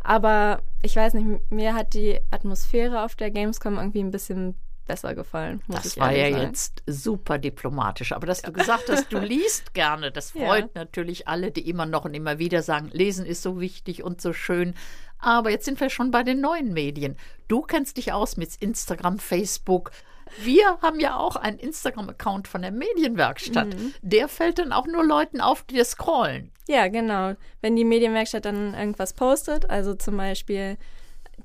Aber 0.00 0.62
ich 0.82 0.96
weiß 0.96 1.14
nicht, 1.14 1.50
mir 1.50 1.74
hat 1.74 1.94
die 1.94 2.18
Atmosphäre 2.30 3.04
auf 3.04 3.14
der 3.14 3.30
Gamescom 3.30 3.76
irgendwie 3.76 4.02
ein 4.02 4.10
bisschen 4.10 4.56
besser 4.86 5.14
gefallen. 5.14 5.62
das 5.68 5.98
war 5.98 6.12
ja 6.12 6.30
sagen. 6.30 6.42
jetzt 6.42 6.82
super 6.86 7.38
diplomatisch. 7.38 8.12
Aber 8.12 8.26
dass 8.26 8.42
du 8.42 8.52
gesagt 8.52 8.90
hast, 8.90 9.12
du 9.12 9.18
liest 9.20 9.74
gerne, 9.74 10.10
das 10.10 10.32
freut 10.32 10.64
ja. 10.64 10.70
natürlich 10.82 11.28
alle, 11.28 11.50
die 11.50 11.68
immer 11.68 11.86
noch 11.86 12.04
und 12.04 12.14
immer 12.14 12.38
wieder 12.38 12.62
sagen, 12.62 12.90
lesen 12.92 13.26
ist 13.26 13.42
so 13.42 13.60
wichtig 13.60 14.02
und 14.02 14.20
so 14.20 14.32
schön. 14.32 14.74
Aber 15.18 15.50
jetzt 15.50 15.64
sind 15.64 15.80
wir 15.80 15.88
schon 15.88 16.10
bei 16.10 16.22
den 16.24 16.40
neuen 16.40 16.72
Medien. 16.72 17.16
Du 17.48 17.62
kennst 17.62 17.96
dich 17.96 18.12
aus 18.12 18.36
mit 18.36 18.56
Instagram, 18.56 19.18
Facebook. 19.18 19.92
Wir 20.38 20.78
haben 20.80 20.98
ja 20.98 21.16
auch 21.16 21.36
einen 21.36 21.58
Instagram-Account 21.58 22.48
von 22.48 22.62
der 22.62 22.72
Medienwerkstatt. 22.72 23.68
Mhm. 23.68 23.94
Der 24.02 24.28
fällt 24.28 24.58
dann 24.58 24.72
auch 24.72 24.86
nur 24.86 25.04
Leuten 25.04 25.40
auf, 25.40 25.62
die 25.62 25.76
das 25.76 25.90
scrollen. 25.90 26.50
Ja, 26.68 26.88
genau. 26.88 27.34
Wenn 27.60 27.76
die 27.76 27.84
Medienwerkstatt 27.84 28.44
dann 28.44 28.74
irgendwas 28.74 29.12
postet, 29.12 29.68
also 29.68 29.94
zum 29.94 30.16
Beispiel 30.16 30.76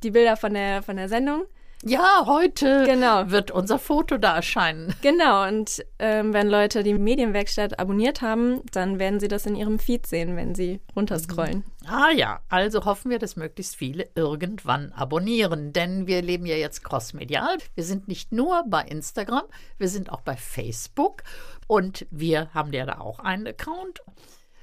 die 0.04 0.12
Bilder 0.12 0.38
von 0.38 0.54
der, 0.54 0.84
von 0.84 0.96
der 0.96 1.10
Sendung, 1.10 1.46
Ja, 1.84 2.24
heute 2.26 2.86
Genau. 2.86 3.30
wird 3.30 3.52
unser 3.52 3.78
Foto 3.78 4.18
da 4.18 4.36
erscheinen. 4.36 4.96
Genau, 5.02 5.48
und 5.48 5.84
ähm, 6.00 6.34
wenn 6.34 6.48
Leute 6.50 6.82
die 6.82 6.96
Medienwerkstatt 6.96 7.80
abonniert 7.80 8.22
haben, 8.22 8.62
dann 8.72 8.98
werden 9.00 9.20
sie 9.20 9.28
das 9.28 9.46
in 9.46 9.56
ihrem 9.56 9.78
Feed 9.78 10.08
sehen, 10.08 10.36
wenn 10.36 10.56
sie 10.56 10.82
runterscrollen. 10.96 11.64
Ah 11.88 12.10
ja, 12.12 12.40
also 12.50 12.84
hoffen 12.86 13.12
wir, 13.12 13.20
dass 13.20 13.36
möglichst 13.36 13.76
viele 13.76 14.10
irgendwann 14.16 14.92
abonnieren, 14.92 15.72
denn 15.72 16.08
wir 16.08 16.22
leben 16.24 16.46
ja 16.48 16.56
jetzt 16.56 16.84
crossmedial. 16.84 17.58
Wir 17.76 17.84
sind 17.84 18.08
nicht 18.08 18.32
nur 18.32 18.64
bei 18.68 18.82
Instagram, 18.82 19.44
wir 19.78 19.88
sind 19.88 20.12
auch 20.12 20.22
bei 20.22 20.36
Facebook 20.36 21.24
und 21.68 22.08
wir 22.10 22.54
haben 22.56 22.74
ja 22.74 22.86
da 22.86 23.00
auch 23.00 23.20
einen 23.20 23.46
Account. 23.48 24.02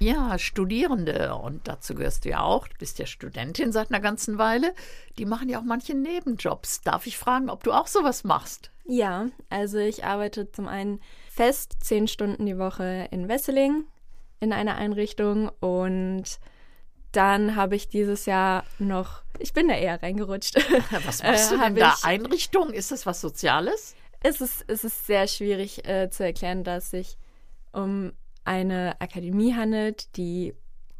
Ja, 0.05 0.37
Studierende, 0.37 1.33
und 1.35 1.67
dazu 1.67 1.95
gehörst 1.95 2.25
du 2.25 2.29
ja 2.29 2.41
auch, 2.41 2.67
du 2.67 2.75
bist 2.77 2.99
ja 2.99 3.07
Studentin 3.07 3.71
seit 3.71 3.89
einer 3.89 3.99
ganzen 3.99 4.37
Weile, 4.37 4.73
die 5.17 5.25
machen 5.25 5.49
ja 5.49 5.57
auch 5.59 5.63
manche 5.63 5.95
Nebenjobs. 5.95 6.81
Darf 6.81 7.07
ich 7.07 7.17
fragen, 7.17 7.49
ob 7.49 7.63
du 7.63 7.71
auch 7.71 7.87
sowas 7.87 8.23
machst? 8.23 8.69
Ja, 8.87 9.29
also 9.49 9.79
ich 9.79 10.05
arbeite 10.05 10.51
zum 10.51 10.67
einen 10.67 11.01
fest 11.31 11.77
zehn 11.81 12.07
Stunden 12.07 12.45
die 12.45 12.59
Woche 12.59 13.07
in 13.09 13.27
Wesseling 13.27 13.85
in 14.41 14.53
einer 14.53 14.75
Einrichtung 14.75 15.49
und 15.59 16.25
dann 17.11 17.55
habe 17.55 17.75
ich 17.75 17.87
dieses 17.87 18.27
Jahr 18.27 18.63
noch, 18.77 19.23
ich 19.39 19.53
bin 19.53 19.69
da 19.69 19.73
eher 19.75 20.03
reingerutscht. 20.03 20.55
Was 21.05 21.23
machst 21.23 21.51
Äh, 21.51 21.55
du 21.55 21.63
denn 21.63 21.75
da? 21.77 21.95
ich- 21.97 22.05
Einrichtung? 22.05 22.71
Ist 22.73 22.91
das 22.91 23.05
was 23.07 23.21
Soziales? 23.21 23.95
Es 24.21 24.39
ist, 24.41 24.65
es 24.67 24.83
ist 24.83 25.07
sehr 25.07 25.27
schwierig 25.27 25.87
äh, 25.87 26.09
zu 26.11 26.23
erklären, 26.23 26.63
dass 26.63 26.91
sich 26.91 27.17
um 27.71 28.13
eine 28.45 28.95
Akademie 28.99 29.53
handelt, 29.53 30.15
die 30.17 30.53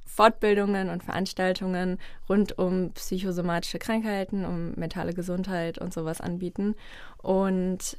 Fortbildungen 0.06 0.90
und 0.90 1.04
Veranstaltungen 1.04 2.00
rund 2.30 2.58
um 2.58 2.92
psychosomatische 2.94 3.80
Krankheiten, 3.80 4.46
um 4.46 4.74
mentale 4.76 5.14
Gesundheit 5.14 5.78
und 5.78 5.94
sowas 5.94 6.22
anbieten. 6.22 6.76
Und 7.18 7.98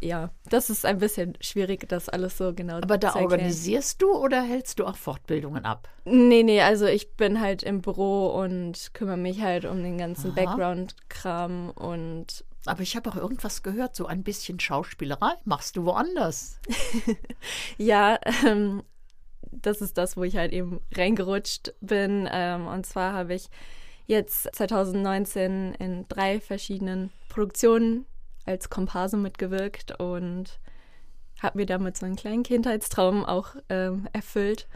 ja, 0.00 0.30
das 0.50 0.70
ist 0.70 0.84
ein 0.84 0.98
bisschen 0.98 1.36
schwierig, 1.40 1.88
das 1.88 2.08
alles 2.08 2.36
so 2.36 2.52
genau 2.52 2.76
Aber 2.76 2.98
da 2.98 3.12
zu 3.12 3.18
organisierst 3.18 4.02
du 4.02 4.12
oder 4.12 4.42
hältst 4.42 4.78
du 4.78 4.84
auch 4.84 4.96
Fortbildungen 4.96 5.64
ab? 5.64 5.88
Nee, 6.04 6.42
nee, 6.42 6.60
also 6.60 6.86
ich 6.86 7.12
bin 7.12 7.40
halt 7.40 7.62
im 7.62 7.80
Büro 7.80 8.26
und 8.28 8.90
kümmere 8.92 9.16
mich 9.16 9.40
halt 9.40 9.64
um 9.64 9.82
den 9.82 9.98
ganzen. 9.98 10.34
Background-Kram 10.34 11.70
und 11.70 12.44
Aber 12.68 12.82
ich 12.82 12.96
habe 12.96 13.10
auch 13.10 13.16
irgendwas 13.16 13.62
gehört, 13.62 13.96
so 13.96 14.06
ein 14.06 14.22
bisschen 14.22 14.60
Schauspielerei 14.60 15.34
machst 15.44 15.76
du 15.76 15.84
woanders. 15.84 16.60
Ja, 17.78 18.18
ähm, 18.44 18.82
das 19.52 19.80
ist 19.80 19.96
das, 19.98 20.16
wo 20.16 20.24
ich 20.24 20.36
halt 20.36 20.52
eben 20.52 20.80
reingerutscht 20.94 21.74
bin. 21.80 22.28
Ähm, 22.30 22.66
und 22.66 22.86
zwar 22.86 23.12
habe 23.12 23.34
ich 23.34 23.48
jetzt 24.06 24.48
2019 24.54 25.74
in 25.74 26.06
drei 26.08 26.40
verschiedenen 26.40 27.10
Produktionen 27.28 28.06
als 28.44 28.70
Komparse 28.70 29.16
mitgewirkt 29.16 30.00
und 30.00 30.60
habe 31.42 31.58
mir 31.58 31.66
damit 31.66 31.96
so 31.96 32.06
einen 32.06 32.16
kleinen 32.16 32.42
Kindheitstraum 32.42 33.24
auch 33.24 33.56
ähm, 33.68 34.08
erfüllt. 34.12 34.68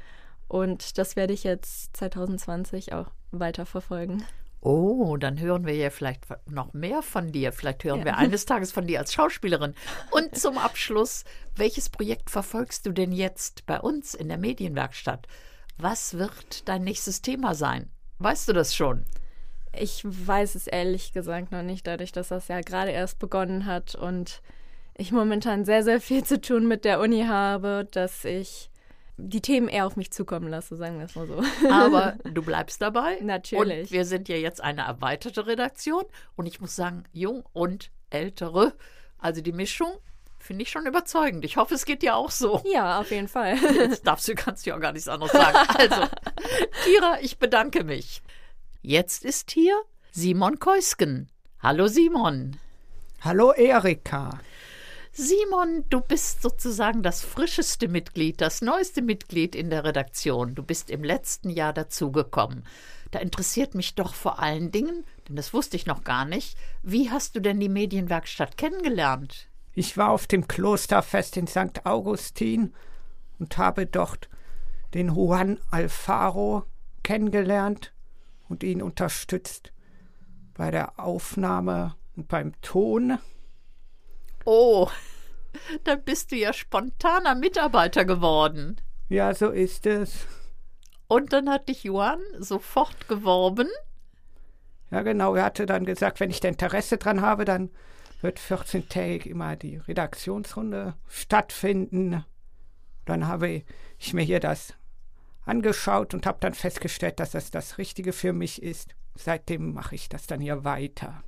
Und 0.48 0.98
das 0.98 1.16
werde 1.16 1.32
ich 1.32 1.44
jetzt 1.44 1.96
2020 1.96 2.92
auch 2.92 3.06
weiter 3.30 3.64
verfolgen. 3.64 4.24
Oh, 4.62 5.16
dann 5.16 5.40
hören 5.40 5.64
wir 5.66 5.74
ja 5.74 5.88
vielleicht 5.90 6.24
noch 6.48 6.74
mehr 6.74 7.02
von 7.02 7.32
dir. 7.32 7.52
Vielleicht 7.52 7.84
hören 7.84 8.00
Ja. 8.00 8.04
wir 8.04 8.16
eines 8.18 8.44
Tages 8.44 8.72
von 8.72 8.86
dir 8.86 8.98
als 8.98 9.14
Schauspielerin. 9.14 9.74
Und 10.10 10.36
zum 10.36 10.58
Abschluss, 10.58 11.24
welches 11.56 11.88
Projekt 11.88 12.28
verfolgst 12.30 12.84
du 12.84 12.92
denn 12.92 13.12
jetzt 13.12 13.64
bei 13.66 13.80
uns 13.80 14.14
in 14.14 14.28
der 14.28 14.36
Medienwerkstatt? 14.38 15.26
Was 15.78 16.18
wird 16.18 16.68
dein 16.68 16.84
nächstes 16.84 17.22
Thema 17.22 17.54
sein? 17.54 17.90
Weißt 18.18 18.48
du 18.48 18.52
das 18.52 18.74
schon? 18.74 19.06
Ich 19.72 20.02
weiß 20.04 20.56
es 20.56 20.66
ehrlich 20.66 21.12
gesagt 21.12 21.52
noch 21.52 21.62
nicht, 21.62 21.86
dadurch, 21.86 22.12
dass 22.12 22.28
das 22.28 22.48
ja 22.48 22.60
gerade 22.60 22.90
erst 22.90 23.18
begonnen 23.18 23.64
hat 23.64 23.94
und 23.94 24.42
ich 24.94 25.12
momentan 25.12 25.64
sehr, 25.64 25.82
sehr 25.84 26.00
viel 26.00 26.22
zu 26.24 26.38
tun 26.40 26.68
mit 26.68 26.84
der 26.84 27.00
Uni 27.00 27.24
habe, 27.24 27.88
dass 27.90 28.26
ich 28.26 28.69
die 29.28 29.40
Themen 29.40 29.68
eher 29.68 29.86
auf 29.86 29.96
mich 29.96 30.10
zukommen 30.10 30.48
lasse, 30.48 30.76
sagen 30.76 30.98
wir 30.98 31.06
es 31.06 31.14
mal 31.14 31.26
so. 31.26 31.42
Aber 31.70 32.16
du 32.24 32.42
bleibst 32.42 32.80
dabei. 32.80 33.18
Natürlich. 33.20 33.84
Und 33.84 33.90
wir 33.92 34.04
sind 34.04 34.28
ja 34.28 34.36
jetzt 34.36 34.60
eine 34.60 34.82
erweiterte 34.82 35.46
Redaktion. 35.46 36.04
Und 36.36 36.46
ich 36.46 36.60
muss 36.60 36.76
sagen, 36.76 37.04
jung 37.12 37.44
und 37.52 37.90
ältere. 38.10 38.74
Also 39.18 39.40
die 39.40 39.52
Mischung 39.52 39.92
finde 40.38 40.62
ich 40.62 40.70
schon 40.70 40.86
überzeugend. 40.86 41.44
Ich 41.44 41.56
hoffe, 41.56 41.74
es 41.74 41.84
geht 41.84 42.02
dir 42.02 42.16
auch 42.16 42.30
so. 42.30 42.62
ja, 42.64 43.00
auf 43.00 43.10
jeden 43.10 43.28
Fall. 43.28 43.56
Jetzt 43.74 44.06
darfst 44.06 44.26
du, 44.26 44.34
kannst 44.34 44.64
du 44.64 44.70
ja 44.70 44.76
auch 44.76 44.80
gar 44.80 44.92
nichts 44.92 45.08
anderes 45.08 45.32
sagen. 45.32 45.58
Also, 45.74 46.02
Kira, 46.84 47.18
ich 47.20 47.38
bedanke 47.38 47.84
mich. 47.84 48.22
Jetzt 48.82 49.24
ist 49.24 49.50
hier 49.50 49.78
Simon 50.10 50.58
Keusken. 50.58 51.30
Hallo 51.62 51.86
Simon. 51.86 52.56
Hallo 53.20 53.52
Erika. 53.52 54.40
Simon, 55.22 55.84
du 55.90 56.00
bist 56.00 56.40
sozusagen 56.40 57.02
das 57.02 57.20
frischeste 57.20 57.88
Mitglied, 57.88 58.40
das 58.40 58.62
neueste 58.62 59.02
Mitglied 59.02 59.54
in 59.54 59.68
der 59.68 59.84
Redaktion. 59.84 60.54
Du 60.54 60.62
bist 60.62 60.88
im 60.88 61.04
letzten 61.04 61.50
Jahr 61.50 61.74
dazugekommen. 61.74 62.64
Da 63.10 63.18
interessiert 63.18 63.74
mich 63.74 63.94
doch 63.94 64.14
vor 64.14 64.38
allen 64.38 64.72
Dingen, 64.72 65.04
denn 65.28 65.36
das 65.36 65.52
wusste 65.52 65.76
ich 65.76 65.84
noch 65.84 66.04
gar 66.04 66.24
nicht, 66.24 66.56
wie 66.82 67.10
hast 67.10 67.36
du 67.36 67.40
denn 67.40 67.60
die 67.60 67.68
Medienwerkstatt 67.68 68.56
kennengelernt? 68.56 69.50
Ich 69.74 69.98
war 69.98 70.08
auf 70.08 70.26
dem 70.26 70.48
Klosterfest 70.48 71.36
in 71.36 71.46
St. 71.46 71.84
Augustin 71.84 72.72
und 73.38 73.58
habe 73.58 73.84
dort 73.84 74.30
den 74.94 75.08
Juan 75.08 75.60
Alfaro 75.70 76.64
kennengelernt 77.02 77.92
und 78.48 78.62
ihn 78.62 78.80
unterstützt 78.80 79.74
bei 80.54 80.70
der 80.70 80.98
Aufnahme 80.98 81.94
und 82.16 82.26
beim 82.26 82.58
Ton. 82.62 83.18
Oh, 84.46 84.88
dann 85.84 86.02
bist 86.02 86.32
du 86.32 86.36
ja 86.36 86.52
spontaner 86.52 87.34
Mitarbeiter 87.34 88.04
geworden. 88.04 88.80
Ja, 89.08 89.34
so 89.34 89.48
ist 89.50 89.86
es. 89.86 90.26
Und 91.08 91.32
dann 91.32 91.50
hat 91.50 91.68
dich 91.68 91.84
Johann 91.84 92.20
sofort 92.38 93.08
geworben. 93.08 93.68
Ja, 94.90 95.02
genau. 95.02 95.34
Er 95.34 95.44
hatte 95.44 95.66
dann 95.66 95.84
gesagt, 95.84 96.20
wenn 96.20 96.30
ich 96.30 96.40
da 96.40 96.48
Interesse 96.48 96.98
dran 96.98 97.20
habe, 97.20 97.44
dann 97.44 97.70
wird 98.20 98.38
14-tägig 98.38 99.26
immer 99.26 99.56
die 99.56 99.76
Redaktionsrunde 99.76 100.94
stattfinden. 101.08 102.24
Dann 103.04 103.26
habe 103.26 103.64
ich 103.98 104.12
mir 104.12 104.22
hier 104.22 104.40
das 104.40 104.74
angeschaut 105.44 106.14
und 106.14 106.26
habe 106.26 106.38
dann 106.40 106.54
festgestellt, 106.54 107.18
dass 107.18 107.32
das 107.32 107.50
das 107.50 107.78
Richtige 107.78 108.12
für 108.12 108.32
mich 108.32 108.62
ist. 108.62 108.94
Seitdem 109.16 109.72
mache 109.72 109.94
ich 109.94 110.08
das 110.08 110.26
dann 110.26 110.40
hier 110.40 110.64
weiter. 110.64 111.24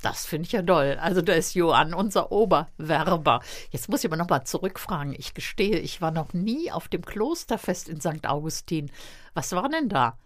Das 0.00 0.26
finde 0.26 0.46
ich 0.46 0.52
ja 0.52 0.62
toll. 0.62 0.96
Also 1.00 1.22
da 1.22 1.32
ist 1.34 1.54
Johann 1.54 1.94
unser 1.94 2.32
Oberwerber. 2.32 3.40
Jetzt 3.70 3.88
muss 3.88 4.00
ich 4.00 4.06
aber 4.10 4.16
nochmal 4.16 4.44
zurückfragen. 4.44 5.14
Ich 5.16 5.34
gestehe, 5.34 5.78
ich 5.78 6.00
war 6.00 6.10
noch 6.10 6.32
nie 6.32 6.70
auf 6.72 6.88
dem 6.88 7.04
Klosterfest 7.04 7.88
in 7.88 8.00
St. 8.00 8.26
Augustin. 8.26 8.90
Was 9.34 9.52
war 9.52 9.68
denn 9.68 9.88
da? 9.88 10.18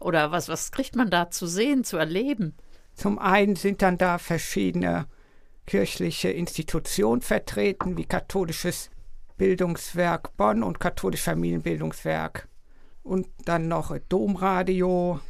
Oder 0.00 0.32
was, 0.32 0.48
was 0.48 0.72
kriegt 0.72 0.96
man 0.96 1.10
da 1.10 1.30
zu 1.30 1.46
sehen, 1.46 1.84
zu 1.84 1.96
erleben? 1.96 2.54
Zum 2.94 3.18
einen 3.18 3.56
sind 3.56 3.82
dann 3.82 3.98
da 3.98 4.18
verschiedene 4.18 5.06
kirchliche 5.66 6.30
Institutionen 6.30 7.22
vertreten, 7.22 7.96
wie 7.96 8.04
katholisches 8.04 8.90
Bildungswerk 9.36 10.36
Bonn 10.36 10.62
und 10.62 10.78
katholisch 10.78 11.22
Familienbildungswerk. 11.22 12.48
Und 13.02 13.26
dann 13.44 13.68
noch 13.68 13.96
Domradio 14.08 15.20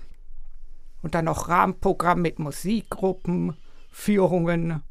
und 1.02 1.14
dann 1.14 1.26
noch 1.26 1.48
Rahmenprogramm 1.48 2.22
mit 2.22 2.38
Musikgruppen, 2.38 3.56
Führungen 3.94 4.82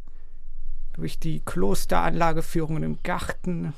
durch 0.94 1.20
die 1.20 1.42
Klosteranlage, 1.42 2.42
Führungen 2.42 2.84
im 2.84 3.04
Garten. 3.04 3.74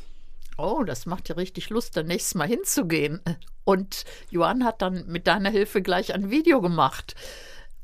Oh, 0.55 0.83
das 0.83 1.07
macht 1.07 1.27
ja 1.27 1.35
richtig 1.35 1.69
Lust, 1.69 1.97
da 1.97 2.03
nächstes 2.03 2.35
Mal 2.35 2.47
hinzugehen. 2.47 3.19
Und 3.65 4.05
Johann 4.29 4.63
hat 4.63 4.81
dann 4.81 5.07
mit 5.07 5.27
deiner 5.27 5.49
Hilfe 5.49 5.81
gleich 5.81 6.13
ein 6.13 6.29
Video 6.29 6.61
gemacht. 6.61 7.15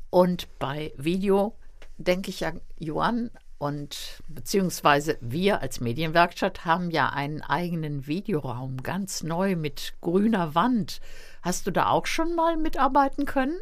Und 0.08 0.56
bei 0.60 0.92
Video 0.96 1.54
denke 1.98 2.30
ich 2.30 2.40
ja, 2.40 2.52
Johann 2.78 3.30
und 3.58 4.22
beziehungsweise 4.28 5.18
wir 5.20 5.60
als 5.60 5.80
Medienwerkstatt 5.80 6.64
haben 6.64 6.90
ja 6.90 7.10
einen 7.10 7.42
eigenen 7.42 8.06
Videoraum, 8.06 8.82
ganz 8.82 9.24
neu 9.24 9.56
mit 9.56 9.94
grüner 10.00 10.54
Wand. 10.54 11.00
Hast 11.42 11.66
du 11.66 11.70
da 11.72 11.88
auch 11.88 12.06
schon 12.06 12.34
mal 12.34 12.56
mitarbeiten 12.56 13.26
können? 13.26 13.58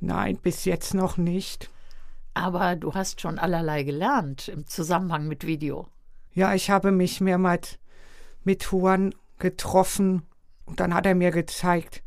Nein, 0.00 0.38
bis 0.38 0.64
jetzt 0.64 0.94
noch 0.94 1.16
nicht. 1.16 1.70
Aber 2.34 2.76
du 2.76 2.94
hast 2.94 3.20
schon 3.20 3.38
allerlei 3.38 3.84
gelernt 3.84 4.48
im 4.48 4.66
Zusammenhang 4.66 5.28
mit 5.28 5.46
Video. 5.46 5.88
Ja, 6.32 6.54
ich 6.54 6.68
habe 6.68 6.90
mich 6.90 7.20
mehrmals 7.20 7.78
mit 8.42 8.64
Juan 8.64 9.14
getroffen 9.38 10.22
und 10.66 10.80
dann 10.80 10.92
hat 10.94 11.06
er 11.06 11.14
mir 11.14 11.30
gezeigt, 11.30 12.02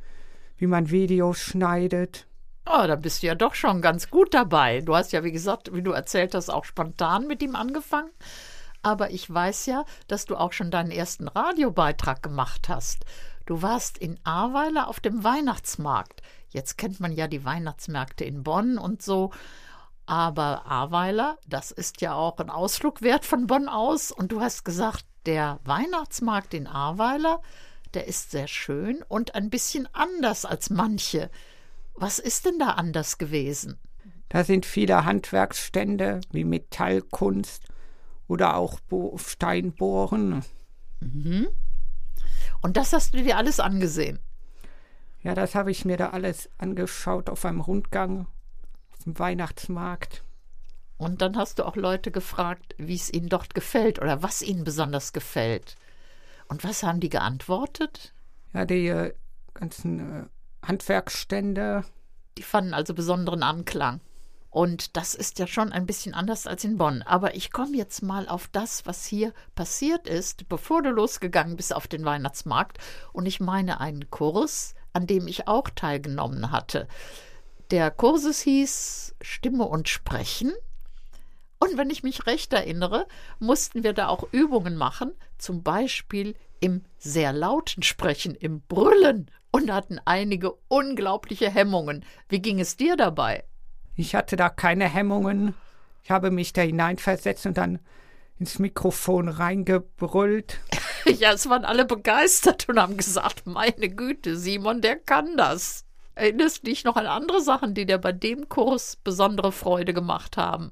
wie 0.57 0.67
man 0.67 0.89
Videos 0.89 1.39
schneidet. 1.39 2.27
Oh, 2.65 2.85
da 2.85 2.97
bist 2.97 3.23
du 3.23 3.27
ja 3.27 3.35
doch 3.35 3.55
schon 3.55 3.81
ganz 3.81 4.09
gut 4.09 4.33
dabei. 4.33 4.81
Du 4.81 4.93
hast 4.93 5.13
ja, 5.13 5.23
wie 5.23 5.31
gesagt, 5.31 5.73
wie 5.73 5.81
du 5.81 5.91
erzählt 5.91 6.35
hast, 6.35 6.49
auch 6.49 6.65
spontan 6.65 7.25
mit 7.25 7.41
ihm 7.41 7.55
angefangen. 7.55 8.09
Aber 8.83 9.11
ich 9.11 9.33
weiß 9.33 9.67
ja, 9.67 9.85
dass 10.07 10.25
du 10.25 10.35
auch 10.35 10.51
schon 10.51 10.71
deinen 10.71 10.91
ersten 10.91 11.29
Radiobeitrag 11.29 12.21
gemacht 12.21 12.67
hast. 12.67 13.05
Du 13.45 13.61
warst 13.61 13.97
in 13.97 14.19
Ahrweiler 14.25 14.89
auf 14.89 14.99
dem 14.99 15.23
Weihnachtsmarkt. 15.23 16.21
Jetzt 16.49 16.77
kennt 16.77 16.99
man 16.99 17.13
ja 17.13 17.27
die 17.27 17.45
Weihnachtsmärkte 17.45 18.25
in 18.25 18.43
Bonn 18.43 18.77
und 18.77 19.01
so. 19.01 19.31
Aber 20.07 20.65
Ahrweiler, 20.65 21.37
das 21.47 21.71
ist 21.71 21.99
ja 21.99 22.13
auch 22.13 22.39
ein 22.39 22.49
Ausflug 22.49 23.01
wert 23.01 23.25
von 23.25 23.45
Bonn 23.45 23.67
aus. 23.67 24.11
Und 24.13 24.31
du 24.31 24.39
hast 24.39 24.63
gesagt, 24.63 25.05
der 25.25 25.59
Weihnachtsmarkt 25.65 26.53
in 26.53 26.65
Ahrweiler, 26.65 27.41
der 27.93 28.07
ist 28.07 28.31
sehr 28.31 28.47
schön 28.47 29.03
und 29.09 29.35
ein 29.35 29.49
bisschen 29.49 29.87
anders 29.93 30.45
als 30.45 30.69
manche. 30.69 31.29
Was 31.93 32.19
ist 32.19 32.45
denn 32.45 32.57
da 32.57 32.71
anders 32.71 33.17
gewesen? 33.17 33.77
Da 34.29 34.45
sind 34.45 34.65
viele 34.65 35.03
Handwerksstände 35.03 36.21
wie 36.31 36.45
Metallkunst 36.45 37.65
oder 38.27 38.55
auch 38.55 38.79
Bo 38.79 39.17
Steinbohren. 39.17 40.45
Mhm. 41.01 41.49
Und 42.61 42.77
das 42.77 42.93
hast 42.93 43.13
du 43.13 43.21
dir 43.21 43.35
alles 43.35 43.59
angesehen? 43.59 44.19
Ja, 45.21 45.35
das 45.35 45.53
habe 45.53 45.71
ich 45.71 45.83
mir 45.83 45.97
da 45.97 46.11
alles 46.11 46.49
angeschaut 46.57 47.29
auf 47.29 47.43
einem 47.43 47.59
Rundgang 47.59 48.27
dem 49.07 49.19
Weihnachtsmarkt. 49.19 50.23
Und 50.97 51.21
dann 51.21 51.37
hast 51.37 51.59
du 51.59 51.65
auch 51.65 51.75
Leute 51.75 52.11
gefragt, 52.11 52.75
wie 52.77 52.95
es 52.95 53.11
ihnen 53.11 53.29
dort 53.29 53.53
gefällt 53.53 53.99
oder 53.99 54.23
was 54.23 54.41
ihnen 54.41 54.63
besonders 54.63 55.13
gefällt. 55.13 55.75
Und 56.47 56.63
was 56.63 56.83
haben 56.83 56.99
die 56.99 57.09
geantwortet? 57.09 58.13
Ja, 58.53 58.65
die 58.65 58.87
äh, 58.87 59.13
ganzen 59.53 59.99
äh, 59.99 60.25
Handwerksstände. 60.65 61.83
Die 62.37 62.43
fanden 62.43 62.73
also 62.73 62.93
besonderen 62.93 63.43
Anklang. 63.43 64.01
Und 64.49 64.97
das 64.97 65.13
ist 65.13 65.39
ja 65.39 65.45
schon 65.45 65.71
ein 65.71 65.85
bisschen 65.85 66.13
anders 66.13 66.47
als 66.47 66.63
in 66.63 66.77
Bonn. 66.77 67.03
Aber 67.03 67.35
ich 67.35 67.51
komme 67.51 67.77
jetzt 67.77 68.01
mal 68.01 68.27
auf 68.27 68.47
das, 68.47 68.85
was 68.85 69.05
hier 69.05 69.33
passiert 69.53 70.07
ist, 70.07 70.49
bevor 70.49 70.81
du 70.81 70.89
losgegangen 70.89 71.57
bist 71.57 71.75
auf 71.75 71.87
den 71.87 72.05
Weihnachtsmarkt. 72.05 72.79
Und 73.13 73.27
ich 73.27 73.39
meine 73.39 73.79
einen 73.81 74.09
Kurs, 74.09 74.73
an 74.93 75.05
dem 75.05 75.27
ich 75.27 75.47
auch 75.47 75.69
teilgenommen 75.69 76.49
hatte. 76.49 76.87
Der 77.69 77.91
Kurses 77.91 78.41
hieß 78.41 79.15
Stimme 79.21 79.65
und 79.65 79.89
Sprechen. 79.89 80.53
Und 81.59 81.75
wenn 81.75 81.89
ich 81.89 82.01
mich 82.01 82.25
recht 82.25 82.53
erinnere, 82.53 83.07
mussten 83.39 83.83
wir 83.83 83.91
da 83.91 84.07
auch 84.07 84.23
Übungen 84.31 84.77
machen, 84.77 85.11
zum 85.37 85.63
Beispiel 85.63 86.35
im 86.61 86.85
sehr 86.97 87.33
lauten 87.33 87.83
Sprechen, 87.83 88.35
im 88.35 88.61
Brüllen 88.61 89.29
und 89.51 89.71
hatten 89.71 89.99
einige 90.05 90.53
unglaubliche 90.69 91.49
Hemmungen. 91.49 92.05
Wie 92.29 92.41
ging 92.41 92.61
es 92.61 92.77
dir 92.77 92.95
dabei? 92.95 93.43
Ich 93.95 94.15
hatte 94.15 94.37
da 94.37 94.49
keine 94.49 94.87
Hemmungen. 94.87 95.53
Ich 96.03 96.11
habe 96.11 96.31
mich 96.31 96.53
da 96.53 96.61
hineinversetzt 96.61 97.45
und 97.47 97.57
dann 97.57 97.79
ins 98.39 98.59
Mikrofon 98.59 99.27
reingebrüllt. 99.27 100.59
ja, 101.05 101.33
es 101.33 101.49
waren 101.49 101.65
alle 101.65 101.83
begeistert 101.83 102.69
und 102.69 102.79
haben 102.79 102.95
gesagt, 102.95 103.45
meine 103.45 103.89
Güte, 103.89 104.37
Simon, 104.37 104.79
der 104.79 104.95
kann 104.95 105.35
das. 105.35 105.86
Erinnerst 106.17 106.63
du 106.63 106.71
dich 106.71 106.83
noch 106.83 106.95
an 106.95 107.05
andere 107.05 107.41
Sachen, 107.41 107.75
die 107.75 107.85
dir 107.85 107.99
bei 107.99 108.11
dem 108.11 108.49
Kurs 108.49 108.95
besondere 108.95 109.51
Freude 109.51 109.93
gemacht 109.93 110.35
haben? 110.35 110.71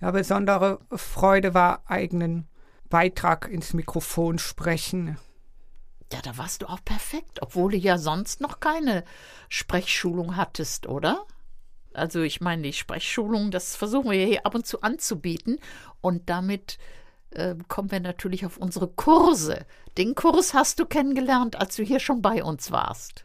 Ja, 0.00 0.12
besondere 0.12 0.78
Freude 0.92 1.54
war 1.54 1.82
eigenen 1.86 2.48
Beitrag 2.88 3.48
ins 3.48 3.74
Mikrofon 3.74 4.38
sprechen. 4.38 5.18
Ja, 6.12 6.20
da 6.22 6.38
warst 6.38 6.62
du 6.62 6.68
auch 6.68 6.84
perfekt, 6.84 7.42
obwohl 7.42 7.72
du 7.72 7.78
ja 7.78 7.98
sonst 7.98 8.40
noch 8.40 8.60
keine 8.60 9.04
Sprechschulung 9.48 10.36
hattest, 10.36 10.86
oder? 10.86 11.26
Also 11.92 12.20
ich 12.20 12.40
meine, 12.40 12.62
die 12.62 12.72
Sprechschulung, 12.72 13.50
das 13.50 13.74
versuchen 13.74 14.12
wir 14.12 14.24
hier 14.24 14.46
ab 14.46 14.54
und 14.54 14.68
zu 14.68 14.82
anzubieten 14.82 15.58
und 16.00 16.30
damit 16.30 16.78
äh, 17.30 17.56
kommen 17.66 17.90
wir 17.90 18.00
natürlich 18.00 18.46
auf 18.46 18.56
unsere 18.56 18.86
Kurse. 18.86 19.66
Den 19.98 20.14
Kurs 20.14 20.54
hast 20.54 20.78
du 20.78 20.86
kennengelernt, 20.86 21.56
als 21.56 21.74
du 21.74 21.82
hier 21.82 21.98
schon 21.98 22.22
bei 22.22 22.44
uns 22.44 22.70
warst. 22.70 23.24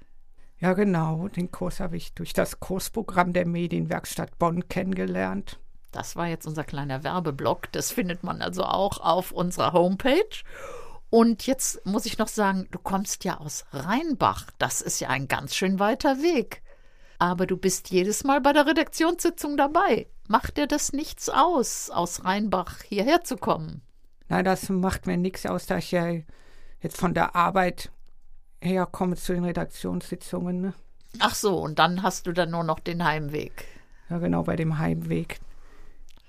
Ja, 0.60 0.74
genau. 0.74 1.28
Den 1.28 1.52
Kurs 1.52 1.80
habe 1.80 1.98
ich 1.98 2.14
durch 2.14 2.34
das 2.34 2.60
Kursprogramm 2.60 3.34
der 3.34 3.46
Medienwerkstatt 3.46 4.38
Bonn 4.40 4.68
kennengelernt. 4.68 5.60
Das 5.92 6.16
war 6.16 6.28
jetzt 6.28 6.46
unser 6.46 6.64
kleiner 6.64 7.04
Werbeblock. 7.04 7.72
Das 7.72 7.92
findet 7.92 8.24
man 8.24 8.42
also 8.42 8.64
auch 8.64 9.00
auf 9.00 9.32
unserer 9.32 9.74
Homepage. 9.74 10.44
Und 11.10 11.48
jetzt 11.48 11.86
muss 11.86 12.06
ich 12.06 12.18
noch 12.18 12.28
sagen, 12.28 12.68
du 12.72 12.80
kommst 12.80 13.24
ja 13.24 13.38
aus 13.38 13.66
Rheinbach. 13.72 14.48
Das 14.58 14.82
ist 14.82 15.00
ja 15.00 15.10
ein 15.10 15.28
ganz 15.28 15.56
schön 15.56 15.80
weiter 15.80 16.18
Weg. 16.18 16.62
Aber 17.20 17.46
du 17.46 17.56
bist 17.56 17.92
jedes 17.92 18.24
Mal 18.24 18.42
bei 18.42 18.52
der 18.52 18.66
Redaktionssitzung 18.66 19.56
dabei. 19.56 20.08
Macht 20.28 20.58
dir 20.58 20.68
das 20.68 20.92
nichts 20.92 21.30
aus, 21.30 21.90
aus 21.90 22.26
Rheinbach 22.26 22.82
hierher 22.82 23.24
zu 23.24 23.38
kommen? 23.38 23.82
Nein, 24.28 24.44
das 24.44 24.70
macht 24.70 25.06
mir 25.06 25.18
nichts 25.18 25.46
aus, 25.46 25.66
dass 25.66 25.86
ich 25.86 25.92
ja 25.92 26.08
jetzt 26.82 26.98
von 26.98 27.14
der 27.14 27.36
Arbeit 27.36 27.92
herkomme 28.62 29.16
zu 29.16 29.34
den 29.34 29.44
Redaktionssitzungen. 29.44 30.62
Ne? 30.62 30.74
Ach 31.20 31.36
so, 31.36 31.58
und 31.58 31.80
dann 31.80 32.04
hast 32.04 32.28
du 32.28 32.34
dann 32.34 32.52
nur 32.52 32.64
noch 32.64 32.80
den 32.80 33.04
Heimweg. 33.04 33.66
Ja, 34.10 34.20
genau, 34.20 34.44
bei 34.44 34.56
dem 34.56 34.78
Heimweg. 34.78 35.40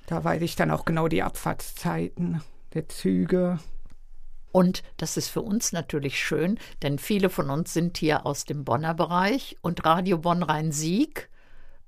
Da 0.07 0.23
weiß 0.23 0.43
ich 0.43 0.57
dann 0.57 0.71
auch 0.71 0.85
genau 0.85 1.09
die 1.09 1.23
Abfahrtszeiten 1.23 2.43
der 2.75 2.89
Züge. 2.89 3.59
Und 4.53 4.83
das 4.97 5.17
ist 5.17 5.29
für 5.29 5.43
uns 5.43 5.73
natürlich 5.73 6.19
schön, 6.19 6.59
denn 6.83 6.99
viele 6.99 7.29
von 7.29 7.51
uns 7.51 7.75
sind 7.75 7.99
hier 7.99 8.25
aus 8.25 8.45
dem 8.45 8.65
Bonner 8.65 8.95
Bereich 8.95 9.57
und 9.61 9.85
Radio 9.85 10.19
Bonn 10.19 10.43
Rhein-Sieg. 10.43 11.29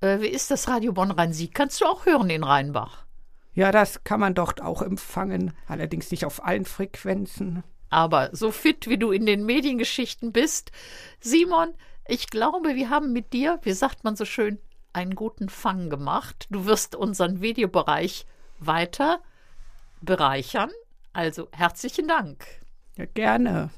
Äh, 0.00 0.20
wie 0.20 0.26
ist 0.26 0.50
das 0.50 0.68
Radio 0.68 0.92
Bonn 0.92 1.10
Rhein-Sieg? 1.10 1.54
Kannst 1.54 1.80
du 1.80 1.86
auch 1.86 2.04
hören 2.04 2.28
in 2.28 2.44
Rheinbach? 2.44 3.06
Ja, 3.54 3.72
das 3.72 4.04
kann 4.04 4.20
man 4.20 4.34
dort 4.34 4.60
auch 4.60 4.82
empfangen, 4.82 5.52
allerdings 5.66 6.10
nicht 6.10 6.24
auf 6.24 6.44
allen 6.44 6.64
Frequenzen. 6.64 7.64
Aber 7.90 8.30
so 8.32 8.50
fit 8.50 8.88
wie 8.88 8.98
du 8.98 9.10
in 9.10 9.26
den 9.26 9.44
Mediengeschichten 9.44 10.32
bist, 10.32 10.72
Simon, 11.20 11.74
ich 12.06 12.28
glaube, 12.28 12.74
wir 12.74 12.90
haben 12.90 13.12
mit 13.12 13.32
dir, 13.32 13.58
wie 13.62 13.72
sagt 13.72 14.04
man 14.04 14.16
so 14.16 14.24
schön, 14.24 14.58
einen 14.92 15.14
guten 15.14 15.48
Fang 15.48 15.90
gemacht. 15.90 16.46
Du 16.50 16.64
wirst 16.66 16.94
unseren 16.94 17.40
Videobereich 17.40 18.26
weiter 18.58 19.20
bereichern. 20.00 20.70
Also 21.12 21.48
herzlichen 21.52 22.08
Dank. 22.08 22.44
Ja, 22.96 23.06
gerne. 23.06 23.70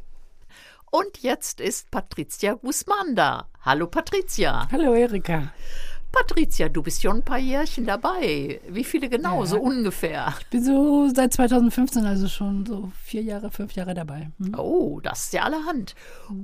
Und 0.90 1.18
jetzt 1.22 1.60
ist 1.60 1.90
Patricia 1.90 2.54
Guzman 2.54 3.14
da. 3.14 3.48
Hallo 3.62 3.86
Patricia. 3.86 4.68
Hallo 4.72 4.94
Erika. 4.94 5.52
Patricia, 6.12 6.68
du 6.68 6.82
bist 6.82 7.02
schon 7.02 7.18
ein 7.18 7.22
paar 7.22 7.38
Jährchen 7.38 7.86
dabei. 7.86 8.60
Wie 8.68 8.84
viele 8.84 9.08
genau, 9.08 9.40
ja. 9.40 9.46
so 9.46 9.60
ungefähr? 9.60 10.34
Ich 10.40 10.46
bin 10.48 10.64
so 10.64 11.08
seit 11.14 11.32
2015, 11.32 12.04
also 12.04 12.28
schon 12.28 12.66
so 12.66 12.90
vier 13.02 13.22
Jahre, 13.22 13.50
fünf 13.50 13.72
Jahre 13.72 13.94
dabei. 13.94 14.30
Hm. 14.38 14.54
Oh, 14.58 15.00
das 15.00 15.24
ist 15.24 15.32
ja 15.32 15.42
allerhand. 15.42 15.94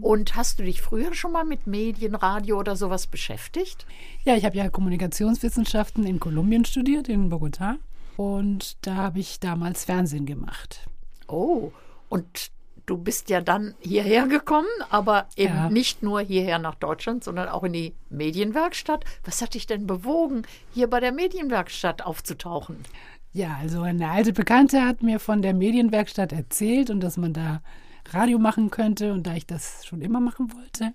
Und 0.00 0.36
hast 0.36 0.58
du 0.58 0.62
dich 0.62 0.82
früher 0.82 1.14
schon 1.14 1.32
mal 1.32 1.44
mit 1.44 1.66
Medien, 1.66 2.14
Radio 2.14 2.58
oder 2.58 2.76
sowas 2.76 3.06
beschäftigt? 3.06 3.86
Ja, 4.24 4.36
ich 4.36 4.44
habe 4.44 4.56
ja 4.56 4.68
Kommunikationswissenschaften 4.68 6.06
in 6.06 6.20
Kolumbien 6.20 6.64
studiert, 6.64 7.08
in 7.08 7.30
Bogotá. 7.30 7.76
Und 8.16 8.76
da 8.86 8.94
habe 8.94 9.18
ich 9.18 9.40
damals 9.40 9.84
Fernsehen 9.84 10.26
gemacht. 10.26 10.80
Oh, 11.28 11.72
und 12.08 12.50
du 12.86 12.96
bist 12.96 13.28
ja 13.30 13.40
dann 13.40 13.74
hierher 13.80 14.26
gekommen, 14.26 14.68
aber 14.90 15.26
eben 15.36 15.54
ja. 15.54 15.70
nicht 15.70 16.02
nur 16.02 16.20
hierher 16.20 16.58
nach 16.58 16.76
Deutschland, 16.76 17.24
sondern 17.24 17.48
auch 17.48 17.64
in 17.64 17.72
die 17.72 17.94
Medienwerkstatt. 18.08 19.04
Was 19.24 19.42
hat 19.42 19.54
dich 19.54 19.66
denn 19.66 19.86
bewogen, 19.86 20.42
hier 20.72 20.88
bei 20.88 21.00
der 21.00 21.12
Medienwerkstatt 21.12 22.02
aufzutauchen? 22.02 22.78
Ja, 23.32 23.58
also 23.60 23.82
eine 23.82 24.08
alte 24.08 24.32
Bekannte 24.32 24.82
hat 24.82 25.02
mir 25.02 25.20
von 25.20 25.42
der 25.42 25.52
Medienwerkstatt 25.52 26.32
erzählt 26.32 26.88
und 26.88 27.00
dass 27.00 27.16
man 27.16 27.32
da 27.32 27.60
Radio 28.10 28.38
machen 28.38 28.70
könnte 28.70 29.12
und 29.12 29.26
da 29.26 29.34
ich 29.34 29.46
das 29.46 29.84
schon 29.84 30.00
immer 30.00 30.20
machen 30.20 30.52
wollte. 30.54 30.94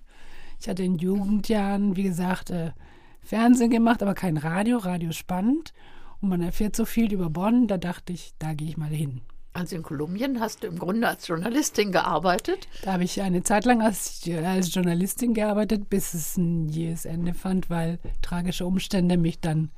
Ich 0.58 0.68
hatte 0.68 0.82
in 0.82 0.98
Jugendjahren, 0.98 1.96
wie 1.96 2.02
gesagt, 2.02 2.50
äh, 2.50 2.72
Fernsehen 3.20 3.70
gemacht, 3.70 4.02
aber 4.02 4.14
kein 4.14 4.36
Radio. 4.36 4.78
Radio 4.78 5.12
spannend. 5.12 5.72
Und 6.20 6.28
man 6.28 6.42
erfährt 6.42 6.76
so 6.76 6.84
viel 6.84 7.12
über 7.12 7.30
Bonn, 7.30 7.66
da 7.66 7.78
dachte 7.78 8.12
ich, 8.12 8.32
da 8.38 8.54
gehe 8.54 8.68
ich 8.68 8.76
mal 8.76 8.88
hin. 8.88 9.22
Also 9.54 9.76
in 9.76 9.82
Kolumbien 9.82 10.40
hast 10.40 10.62
du 10.62 10.66
im 10.66 10.78
Grunde 10.78 11.06
als 11.06 11.28
Journalistin 11.28 11.92
gearbeitet? 11.92 12.68
Da 12.82 12.94
habe 12.94 13.04
ich 13.04 13.20
eine 13.20 13.42
Zeit 13.42 13.66
lang 13.66 13.82
als, 13.82 14.22
als 14.44 14.74
Journalistin 14.74 15.34
gearbeitet, 15.34 15.90
bis 15.90 16.14
es 16.14 16.38
ein 16.38 16.68
jähes 16.70 17.04
Ende 17.04 17.34
fand, 17.34 17.68
weil 17.68 17.98
tragische 18.22 18.64
Umstände 18.64 19.18
mich 19.18 19.40
dann 19.40 19.70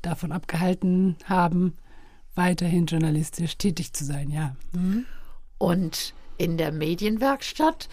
davon 0.00 0.30
abgehalten 0.30 1.16
haben, 1.24 1.76
weiterhin 2.36 2.86
journalistisch 2.86 3.58
tätig 3.58 3.92
zu 3.92 4.04
sein, 4.04 4.30
ja. 4.30 4.54
Mhm. 4.72 5.06
Und 5.58 6.14
in 6.38 6.56
der 6.56 6.72
Medienwerkstatt 6.72 7.88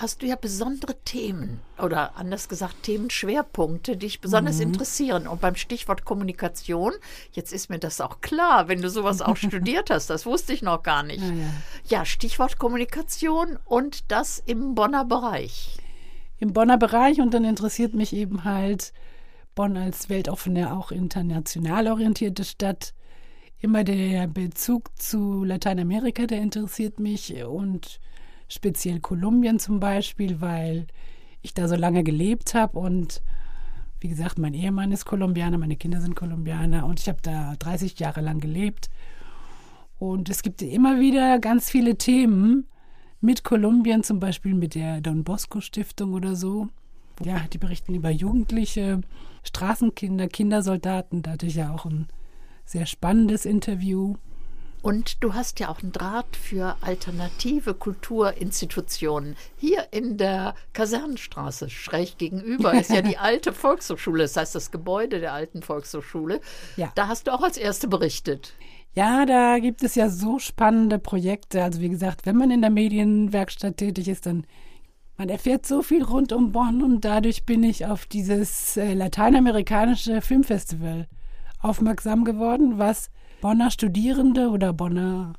hast 0.00 0.22
du 0.22 0.26
ja 0.26 0.36
besondere 0.36 0.94
Themen 1.04 1.60
oder 1.78 2.16
anders 2.16 2.48
gesagt 2.48 2.84
Themenschwerpunkte, 2.84 3.92
die 3.92 4.06
dich 4.06 4.20
besonders 4.20 4.56
mhm. 4.56 4.62
interessieren. 4.62 5.26
Und 5.26 5.40
beim 5.40 5.56
Stichwort 5.56 6.04
Kommunikation, 6.04 6.92
jetzt 7.32 7.52
ist 7.52 7.70
mir 7.70 7.78
das 7.78 8.00
auch 8.00 8.20
klar, 8.20 8.68
wenn 8.68 8.82
du 8.82 8.90
sowas 8.90 9.20
auch 9.22 9.36
studiert 9.36 9.90
hast, 9.90 10.08
das 10.10 10.26
wusste 10.26 10.52
ich 10.52 10.62
noch 10.62 10.82
gar 10.82 11.02
nicht. 11.02 11.22
Ja, 11.22 11.32
ja. 11.32 11.50
ja, 11.88 12.04
Stichwort 12.04 12.58
Kommunikation 12.58 13.58
und 13.64 14.10
das 14.10 14.42
im 14.44 14.74
Bonner 14.74 15.04
Bereich. 15.04 15.76
Im 16.38 16.52
Bonner 16.52 16.78
Bereich 16.78 17.20
und 17.20 17.32
dann 17.32 17.44
interessiert 17.44 17.94
mich 17.94 18.12
eben 18.12 18.44
halt 18.44 18.92
Bonn 19.54 19.76
als 19.76 20.08
weltoffene, 20.10 20.74
auch 20.74 20.92
international 20.92 21.88
orientierte 21.88 22.44
Stadt. 22.44 22.94
Immer 23.58 23.84
der 23.84 24.26
Bezug 24.26 24.90
zu 25.00 25.42
Lateinamerika, 25.44 26.26
der 26.26 26.42
interessiert 26.42 27.00
mich 27.00 27.42
und 27.42 28.00
speziell 28.48 29.00
Kolumbien 29.00 29.58
zum 29.58 29.80
Beispiel, 29.80 30.40
weil 30.40 30.86
ich 31.42 31.54
da 31.54 31.68
so 31.68 31.76
lange 31.76 32.04
gelebt 32.04 32.54
habe 32.54 32.78
und 32.78 33.22
Wie 34.00 34.08
gesagt, 34.08 34.38
mein 34.38 34.54
Ehemann 34.54 34.92
ist 34.92 35.06
Kolumbianer, 35.06 35.58
meine 35.58 35.76
Kinder 35.76 36.00
sind 36.00 36.14
Kolumbianer 36.14 36.84
und 36.84 37.00
ich 37.00 37.08
habe 37.08 37.18
da 37.22 37.54
30 37.58 37.98
Jahre 37.98 38.20
lang 38.20 38.40
gelebt. 38.40 38.90
Und 39.98 40.28
es 40.28 40.42
gibt 40.42 40.60
immer 40.60 41.00
wieder 41.00 41.38
ganz 41.38 41.70
viele 41.70 41.96
Themen 41.96 42.66
mit 43.22 43.42
Kolumbien, 43.42 44.02
zum 44.02 44.20
Beispiel 44.20 44.54
mit 44.54 44.74
der 44.74 45.00
Don 45.00 45.24
Bosco 45.24 45.60
Stiftung 45.62 46.12
oder 46.12 46.36
so. 46.36 46.68
Ja, 47.24 47.46
die 47.50 47.56
berichten 47.56 47.94
über 47.94 48.10
Jugendliche, 48.10 49.00
Straßenkinder, 49.42 50.28
Kindersoldaten. 50.28 51.22
Da 51.22 51.32
hatte 51.32 51.46
ich 51.46 51.54
ja 51.54 51.72
auch 51.74 51.86
ein 51.86 52.08
sehr 52.66 52.84
spannendes 52.84 53.46
Interview. 53.46 54.16
Und 54.86 55.24
du 55.24 55.34
hast 55.34 55.58
ja 55.58 55.68
auch 55.68 55.82
einen 55.82 55.90
Draht 55.90 56.36
für 56.36 56.76
alternative 56.80 57.74
Kulturinstitutionen. 57.74 59.34
Hier 59.56 59.88
in 59.90 60.16
der 60.16 60.54
Kasernenstraße, 60.74 61.68
schräg 61.70 62.18
gegenüber, 62.18 62.72
ist 62.72 62.90
ja 62.90 63.02
die 63.02 63.18
alte 63.18 63.52
Volkshochschule, 63.52 64.22
das 64.22 64.36
heißt 64.36 64.54
das 64.54 64.70
Gebäude 64.70 65.18
der 65.18 65.32
alten 65.32 65.60
Volkshochschule. 65.60 66.40
Ja. 66.76 66.92
Da 66.94 67.08
hast 67.08 67.26
du 67.26 67.32
auch 67.32 67.42
als 67.42 67.56
Erste 67.56 67.88
berichtet. 67.88 68.54
Ja, 68.94 69.26
da 69.26 69.58
gibt 69.58 69.82
es 69.82 69.96
ja 69.96 70.08
so 70.08 70.38
spannende 70.38 71.00
Projekte. 71.00 71.64
Also 71.64 71.80
wie 71.80 71.88
gesagt, 71.88 72.24
wenn 72.24 72.36
man 72.36 72.52
in 72.52 72.60
der 72.60 72.70
Medienwerkstatt 72.70 73.78
tätig 73.78 74.06
ist, 74.06 74.26
dann 74.26 74.46
man 75.16 75.30
erfährt 75.30 75.66
so 75.66 75.82
viel 75.82 76.04
rund 76.04 76.32
um 76.32 76.52
Bonn 76.52 76.80
und 76.84 77.04
dadurch 77.04 77.44
bin 77.44 77.64
ich 77.64 77.86
auf 77.86 78.06
dieses 78.06 78.76
äh, 78.76 78.94
lateinamerikanische 78.94 80.20
Filmfestival 80.20 81.08
aufmerksam 81.60 82.22
geworden, 82.22 82.78
was 82.78 83.10
Bonner 83.40 83.70
Studierende 83.70 84.48
oder 84.48 84.72
Bonner 84.72 85.34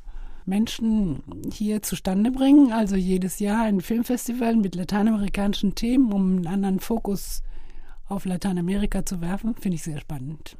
Menschen 0.45 1.23
hier 1.51 1.81
zustande 1.81 2.31
bringen. 2.31 2.71
Also 2.71 2.95
jedes 2.95 3.39
Jahr 3.39 3.63
ein 3.63 3.81
Filmfestival 3.81 4.55
mit 4.55 4.75
lateinamerikanischen 4.75 5.75
Themen, 5.75 6.11
um 6.11 6.37
einen 6.37 6.47
anderen 6.47 6.79
Fokus 6.79 7.41
auf 8.07 8.25
Lateinamerika 8.25 9.05
zu 9.05 9.21
werfen. 9.21 9.55
Finde 9.55 9.75
ich 9.75 9.83
sehr 9.83 9.99
spannend. 9.99 10.55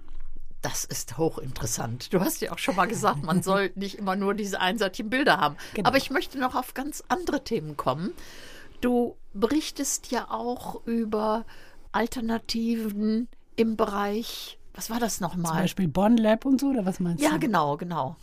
Das 0.61 0.83
ist 0.83 1.17
hochinteressant. 1.17 2.11
Du 2.13 2.19
hast 2.19 2.41
ja 2.41 2.51
auch 2.51 2.57
schon 2.57 2.75
mal 2.75 2.87
gesagt, 2.87 3.23
man 3.23 3.41
soll 3.41 3.71
nicht 3.75 3.95
immer 3.95 4.15
nur 4.15 4.33
diese 4.33 4.59
einseitigen 4.59 5.09
Bilder 5.09 5.37
haben. 5.37 5.55
Genau. 5.73 5.87
Aber 5.87 5.97
ich 5.97 6.09
möchte 6.09 6.39
noch 6.39 6.55
auf 6.55 6.73
ganz 6.73 7.03
andere 7.07 7.43
Themen 7.43 7.77
kommen. 7.77 8.11
Du 8.81 9.15
berichtest 9.33 10.11
ja 10.11 10.29
auch 10.29 10.85
über 10.85 11.45
Alternativen 11.91 13.27
im 13.55 13.77
Bereich, 13.77 14.56
was 14.77 14.89
war 14.89 14.99
das 14.99 15.17
Zum 15.17 15.23
nochmal? 15.27 15.61
Beispiel 15.63 15.87
Bonn 15.89 16.15
Lab 16.17 16.45
und 16.45 16.61
so, 16.61 16.67
oder 16.67 16.85
was 16.85 16.99
meinst 17.01 17.21
Ja, 17.23 17.31
du? 17.31 17.39
genau, 17.39 17.75
genau. 17.75 18.15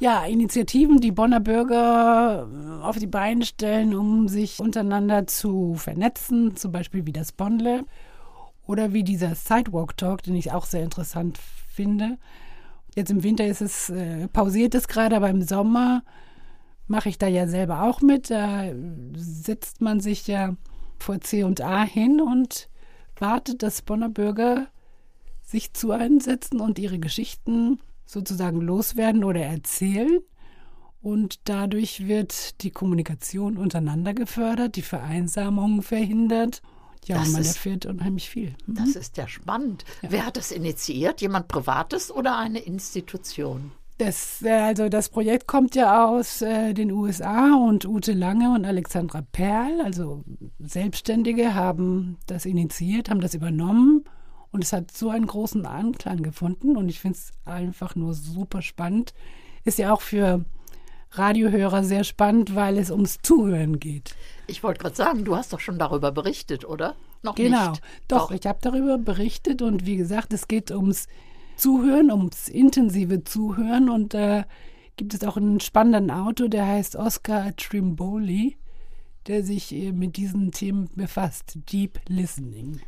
Ja, 0.00 0.24
Initiativen, 0.24 0.98
die 1.00 1.12
Bonner 1.12 1.40
Bürger 1.40 2.48
äh, 2.50 2.82
auf 2.82 2.98
die 2.98 3.06
Beine 3.06 3.44
stellen, 3.44 3.94
um 3.94 4.28
sich 4.28 4.58
untereinander 4.58 5.26
zu 5.26 5.74
vernetzen, 5.74 6.56
zum 6.56 6.72
Beispiel 6.72 7.04
wie 7.06 7.12
das 7.12 7.32
Bonn 7.32 7.58
Lab 7.58 7.84
oder 8.66 8.92
wie 8.92 9.04
dieser 9.04 9.34
Sidewalk 9.34 9.96
Talk, 9.96 10.22
den 10.22 10.36
ich 10.36 10.52
auch 10.52 10.64
sehr 10.64 10.82
interessant 10.82 11.38
finde. 11.68 12.16
Jetzt 12.96 13.10
im 13.10 13.22
Winter 13.22 13.46
ist 13.46 13.60
es 13.60 13.90
äh, 13.90 14.26
pausiert 14.28 14.74
es 14.74 14.88
gerade, 14.88 15.16
aber 15.16 15.28
im 15.28 15.42
Sommer 15.42 16.02
mache 16.86 17.08
ich 17.10 17.18
da 17.18 17.26
ja 17.28 17.46
selber 17.46 17.82
auch 17.82 18.00
mit. 18.00 18.30
Da 18.30 18.64
setzt 19.14 19.80
man 19.82 20.00
sich 20.00 20.26
ja 20.26 20.56
vor 20.98 21.20
C 21.20 21.44
und 21.44 21.60
A 21.60 21.82
hin 21.84 22.20
und 22.22 22.68
wartet, 23.18 23.62
dass 23.62 23.82
Bonner 23.82 24.08
Bürger 24.08 24.68
sich 25.50 25.72
zu 25.72 25.92
einsetzen 25.92 26.60
und 26.60 26.78
ihre 26.78 26.98
Geschichten 26.98 27.80
sozusagen 28.06 28.60
loswerden 28.60 29.24
oder 29.24 29.40
erzählen. 29.40 30.20
Und 31.02 31.48
dadurch 31.48 32.06
wird 32.06 32.62
die 32.62 32.70
Kommunikation 32.70 33.56
untereinander 33.56 34.12
gefördert, 34.12 34.76
die 34.76 34.82
Vereinsamung 34.82 35.82
verhindert. 35.82 36.60
Ja, 37.06 37.16
Das 37.16 37.28
und 37.28 37.32
man 37.32 37.42
ist- 37.42 37.56
erfährt 37.56 37.86
unheimlich 37.86 38.28
viel. 38.28 38.54
Das 38.66 38.90
ist 38.90 39.16
ja 39.16 39.26
spannend. 39.26 39.84
Wer 40.02 40.26
hat 40.26 40.36
das 40.36 40.52
initiiert? 40.52 41.22
Jemand 41.22 41.48
Privates 41.48 42.10
oder 42.10 42.36
eine 42.36 42.58
Institution? 42.58 43.72
Das, 43.96 44.42
äh, 44.42 44.50
also 44.50 44.88
das 44.90 45.08
Projekt 45.08 45.46
kommt 45.46 45.74
ja 45.74 46.06
aus 46.06 46.42
äh, 46.42 46.74
den 46.74 46.90
USA 46.90 47.54
und 47.54 47.86
Ute 47.86 48.12
Lange 48.12 48.52
und 48.54 48.64
Alexandra 48.66 49.22
Perl, 49.32 49.80
also 49.82 50.24
Selbstständige, 50.58 51.54
haben 51.54 52.18
das 52.26 52.44
initiiert, 52.46 53.08
haben 53.10 53.20
das 53.20 53.34
übernommen 53.34 54.04
und 54.52 54.64
es 54.64 54.72
hat 54.72 54.90
so 54.90 55.10
einen 55.10 55.26
großen 55.26 55.66
Anklang 55.66 56.22
gefunden 56.22 56.76
und 56.76 56.88
ich 56.88 57.00
finde 57.00 57.18
es 57.18 57.32
einfach 57.44 57.94
nur 57.94 58.14
super 58.14 58.62
spannend. 58.62 59.14
Ist 59.64 59.78
ja 59.78 59.92
auch 59.92 60.00
für 60.00 60.44
Radiohörer 61.12 61.82
sehr 61.84 62.04
spannend, 62.04 62.54
weil 62.54 62.78
es 62.78 62.90
ums 62.90 63.18
Zuhören 63.22 63.80
geht. 63.80 64.14
Ich 64.46 64.62
wollte 64.62 64.80
gerade 64.80 64.94
sagen, 64.96 65.24
du 65.24 65.36
hast 65.36 65.52
doch 65.52 65.60
schon 65.60 65.78
darüber 65.78 66.12
berichtet, 66.12 66.64
oder? 66.64 66.94
Noch 67.22 67.34
Genau, 67.34 67.70
nicht. 67.70 67.82
doch, 68.08 68.30
ich 68.30 68.46
habe 68.46 68.58
darüber 68.62 68.96
berichtet 68.96 69.60
und 69.62 69.86
wie 69.86 69.96
gesagt, 69.96 70.32
es 70.32 70.48
geht 70.48 70.70
ums 70.70 71.06
Zuhören, 71.56 72.10
ums 72.10 72.48
intensive 72.48 73.24
Zuhören 73.24 73.90
und 73.90 74.14
da 74.14 74.46
gibt 74.96 75.12
es 75.14 75.24
auch 75.24 75.36
einen 75.36 75.60
spannenden 75.60 76.10
Autor, 76.10 76.48
der 76.48 76.66
heißt 76.66 76.96
Oscar 76.96 77.54
Trimboli, 77.56 78.56
der 79.26 79.42
sich 79.44 79.72
äh, 79.74 79.92
mit 79.92 80.16
diesen 80.16 80.52
Themen 80.52 80.88
befasst, 80.94 81.58
Deep 81.70 82.00
Listening. 82.08 82.80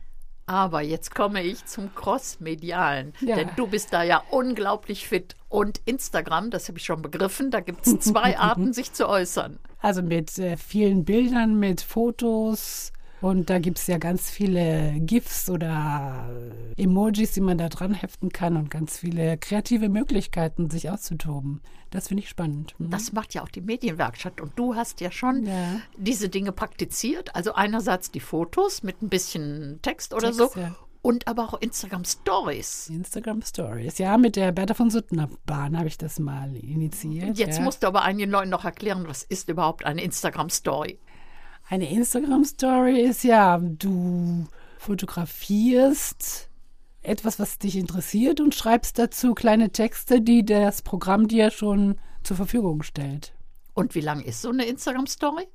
Aber 0.46 0.82
jetzt 0.82 1.14
komme 1.14 1.42
ich 1.42 1.64
zum 1.66 1.94
Crossmedialen. 1.94 3.14
Ja. 3.20 3.36
Denn 3.36 3.50
du 3.56 3.66
bist 3.66 3.92
da 3.92 4.02
ja 4.02 4.22
unglaublich 4.30 5.06
fit. 5.06 5.36
Und 5.48 5.80
Instagram, 5.84 6.50
das 6.50 6.68
habe 6.68 6.78
ich 6.78 6.84
schon 6.84 7.02
begriffen, 7.02 7.50
da 7.50 7.60
gibt 7.60 7.86
es 7.86 8.00
zwei 8.00 8.38
Arten, 8.38 8.72
sich 8.72 8.92
zu 8.92 9.08
äußern. 9.08 9.58
Also 9.80 10.02
mit 10.02 10.38
äh, 10.38 10.56
vielen 10.56 11.04
Bildern, 11.04 11.58
mit 11.58 11.80
Fotos 11.80 12.92
und 13.22 13.48
da 13.48 13.58
gibt 13.58 13.78
es 13.78 13.86
ja 13.86 13.98
ganz 13.98 14.30
viele 14.30 14.94
GIFs 14.98 15.48
oder 15.48 16.28
Emojis, 16.76 17.32
die 17.32 17.40
man 17.40 17.56
da 17.56 17.68
dran 17.68 17.94
heften 17.94 18.30
kann 18.30 18.56
und 18.56 18.70
ganz 18.70 18.98
viele 18.98 19.38
kreative 19.38 19.88
Möglichkeiten, 19.88 20.68
sich 20.70 20.90
auszutoben. 20.90 21.62
Das 21.90 22.08
finde 22.08 22.22
ich 22.24 22.28
spannend. 22.28 22.74
Mhm. 22.78 22.90
Das 22.90 23.12
macht 23.12 23.32
ja 23.34 23.42
auch 23.42 23.48
die 23.48 23.60
Medienwerkstatt. 23.60 24.40
Und 24.40 24.58
du 24.58 24.74
hast 24.74 25.00
ja 25.00 25.10
schon 25.10 25.46
Ja. 25.46 25.80
diese 25.96 26.28
Dinge 26.28 26.52
praktiziert. 26.52 27.34
Also 27.36 27.54
einerseits 27.54 28.10
die 28.10 28.20
Fotos 28.20 28.82
mit 28.82 29.02
ein 29.02 29.08
bisschen 29.08 29.78
Text 29.82 30.12
oder 30.14 30.32
Text, 30.32 30.38
so. 30.54 30.60
ja. 30.60 30.74
Und 31.02 31.26
aber 31.26 31.44
auch 31.44 31.60
Instagram 31.60 32.04
Stories. 32.04 32.88
Instagram 32.88 33.42
Stories. 33.42 33.98
Ja, 33.98 34.16
mit 34.18 34.36
der 34.36 34.52
Bertha 34.52 34.74
von 34.74 34.88
Suttner 34.88 35.28
Bahn 35.46 35.76
habe 35.76 35.88
ich 35.88 35.98
das 35.98 36.18
mal 36.20 36.54
initiiert. 36.56 37.36
Jetzt 37.38 37.58
ja. 37.58 37.62
musst 37.64 37.82
du 37.82 37.88
aber 37.88 38.02
einigen 38.02 38.30
Leuten 38.30 38.50
noch 38.50 38.64
erklären, 38.64 39.04
was 39.08 39.24
ist 39.24 39.48
überhaupt 39.48 39.84
eine 39.84 40.02
Instagram 40.02 40.48
Story? 40.48 40.98
Eine 41.72 41.90
Instagram 41.90 42.44
Story 42.44 43.00
ist 43.00 43.24
ja, 43.24 43.58
du 43.58 44.44
fotografierst 44.76 46.50
etwas, 47.00 47.38
was 47.38 47.58
dich 47.58 47.78
interessiert 47.78 48.42
und 48.42 48.54
schreibst 48.54 48.98
dazu 48.98 49.32
kleine 49.32 49.70
Texte, 49.70 50.20
die 50.20 50.44
das 50.44 50.82
Programm 50.82 51.28
dir 51.28 51.50
schon 51.50 51.94
zur 52.24 52.36
Verfügung 52.36 52.82
stellt. 52.82 53.32
Und 53.72 53.94
wie 53.94 54.02
lang 54.02 54.20
ist 54.20 54.42
so 54.42 54.50
eine 54.50 54.66
Instagram 54.66 55.06
Story? 55.06 55.48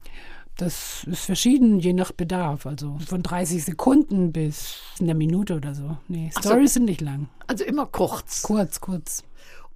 Das 0.57 1.03
ist 1.03 1.25
verschieden, 1.25 1.77
je 1.77 1.93
nach 1.93 2.11
Bedarf. 2.11 2.65
Also 2.65 2.97
von 3.05 3.21
30 3.21 3.63
Sekunden 3.63 4.31
bis 4.31 4.79
eine 4.99 5.13
Minute 5.13 5.53
oder 5.53 5.75
so. 5.75 5.97
Nee, 6.07 6.31
Ach 6.33 6.41
so. 6.41 6.49
Stories 6.49 6.73
sind 6.73 6.85
nicht 6.85 7.01
lang. 7.01 7.29
Also 7.45 7.63
immer 7.63 7.85
kurz. 7.85 8.41
Kurz, 8.41 8.81
kurz. 8.81 9.23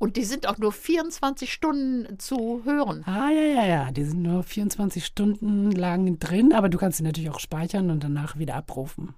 Und 0.01 0.17
die 0.17 0.23
sind 0.23 0.47
auch 0.47 0.57
nur 0.57 0.71
24 0.71 1.53
Stunden 1.53 2.17
zu 2.17 2.63
hören. 2.65 3.03
Ah, 3.05 3.29
ja, 3.29 3.43
ja, 3.43 3.65
ja. 3.67 3.91
Die 3.91 4.03
sind 4.03 4.23
nur 4.23 4.41
24 4.41 5.05
Stunden 5.05 5.69
lang 5.69 6.17
drin, 6.17 6.53
aber 6.53 6.69
du 6.69 6.79
kannst 6.79 6.97
sie 6.97 7.03
natürlich 7.03 7.29
auch 7.29 7.39
speichern 7.39 7.91
und 7.91 8.03
danach 8.03 8.35
wieder 8.39 8.55
abrufen. 8.55 9.13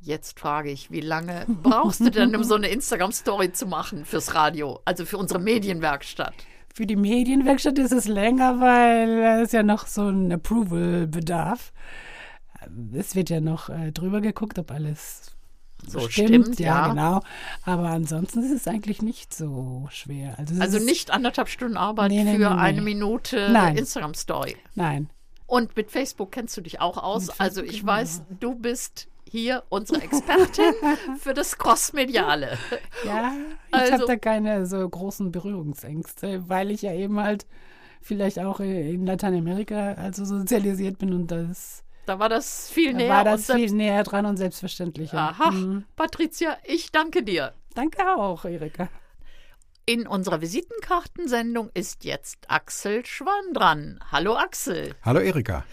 Jetzt 0.00 0.40
frage 0.40 0.72
ich, 0.72 0.90
wie 0.90 1.00
lange 1.00 1.46
brauchst 1.62 2.00
du 2.00 2.10
denn, 2.10 2.34
um 2.34 2.42
so 2.42 2.56
eine 2.56 2.66
Instagram-Story 2.66 3.52
zu 3.52 3.66
machen 3.66 4.04
fürs 4.04 4.34
Radio, 4.34 4.80
also 4.84 5.04
für 5.04 5.16
unsere 5.16 5.38
Medienwerkstatt? 5.38 6.34
Für 6.74 6.86
die 6.86 6.96
Medienwerkstatt 6.96 7.78
ist 7.78 7.92
es 7.92 8.08
länger, 8.08 8.58
weil 8.58 9.44
es 9.44 9.52
ja 9.52 9.62
noch 9.62 9.86
so 9.86 10.08
ein 10.08 10.32
Approval 10.32 11.06
bedarf. 11.06 11.72
Es 12.92 13.14
wird 13.14 13.30
ja 13.30 13.40
noch 13.40 13.68
äh, 13.68 13.92
drüber 13.92 14.20
geguckt, 14.20 14.58
ob 14.58 14.72
alles 14.72 15.35
So 15.86 16.00
stimmt. 16.08 16.28
stimmt, 16.28 16.60
ja, 16.60 16.66
ja. 16.66 16.88
genau. 16.88 17.20
Aber 17.64 17.88
ansonsten 17.90 18.42
ist 18.42 18.50
es 18.52 18.66
eigentlich 18.68 19.02
nicht 19.02 19.34
so 19.34 19.86
schwer. 19.90 20.38
Also, 20.38 20.60
Also 20.60 20.78
nicht 20.78 21.10
anderthalb 21.10 21.48
Stunden 21.48 21.76
Arbeit 21.76 22.10
Nee, 22.10 22.24
nee, 22.24 22.32
für 22.34 22.38
nee, 22.50 22.60
eine 22.60 22.82
Minute. 22.82 23.38
Instagram-Story. 23.76 24.56
Nein. 24.74 25.10
Und 25.46 25.76
mit 25.76 25.90
Facebook 25.92 26.32
kennst 26.32 26.56
du 26.56 26.60
dich 26.60 26.80
auch 26.80 26.96
aus. 26.96 27.26
Mit 27.28 27.40
Also 27.40 27.62
ich 27.62 27.80
genau. 27.80 27.92
weiß, 27.92 28.22
du 28.40 28.54
bist 28.56 29.06
hier 29.28 29.62
unsere 29.68 30.02
Expertin 30.02 30.72
für 31.20 31.34
das 31.34 31.56
Crossmediale. 31.58 32.58
Ja, 33.04 33.32
ich 33.68 33.74
Also- 33.74 33.92
habe 33.92 34.06
da 34.06 34.16
keine 34.16 34.66
so 34.66 34.88
großen 34.88 35.30
Berührungsängste, 35.30 36.48
weil 36.48 36.70
ich 36.70 36.82
ja 36.82 36.92
eben 36.94 37.20
halt 37.20 37.46
vielleicht 38.00 38.38
auch 38.38 38.60
in 38.60 39.04
Lateinamerika 39.06 39.92
also 39.94 40.24
sozialisiert 40.24 40.98
bin 40.98 41.12
und 41.12 41.30
das 41.30 41.82
Da 42.06 42.18
war 42.18 42.28
das 42.28 42.70
viel 42.70 42.92
da 42.92 42.98
näher. 42.98 43.08
war 43.10 43.18
und 43.20 43.26
das 43.26 43.46
viel 43.46 43.70
näher 43.72 44.02
dran 44.04 44.26
und 44.26 44.36
selbstverständlicher. 44.36 45.18
Aha, 45.18 45.50
Mhm. 45.50 45.84
Patricia, 45.96 46.56
ich 46.64 46.92
danke 46.92 47.22
dir. 47.22 47.52
Danke 47.74 47.98
auch, 48.16 48.44
Erika. 48.44 48.88
In 49.84 50.06
unserer 50.06 50.40
Visitenkartensendung 50.40 51.70
ist 51.74 52.04
jetzt 52.04 52.48
Axel 52.48 53.04
Schwan 53.06 53.52
dran. 53.54 54.00
Hallo 54.10 54.34
Axel. 54.36 54.94
Hallo 55.04 55.20
Erika. 55.20 55.64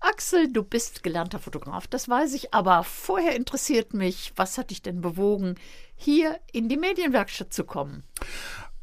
Axel, 0.00 0.52
du 0.52 0.64
bist 0.64 1.02
gelernter 1.04 1.38
Fotograf, 1.38 1.86
das 1.86 2.08
weiß 2.08 2.34
ich, 2.34 2.52
aber 2.52 2.82
vorher 2.82 3.36
interessiert 3.36 3.94
mich, 3.94 4.32
was 4.34 4.58
hat 4.58 4.70
dich 4.70 4.82
denn 4.82 5.00
bewogen, 5.00 5.54
hier 5.94 6.40
in 6.52 6.68
die 6.68 6.76
Medienwerkstatt 6.76 7.52
zu 7.52 7.62
kommen? 7.64 8.02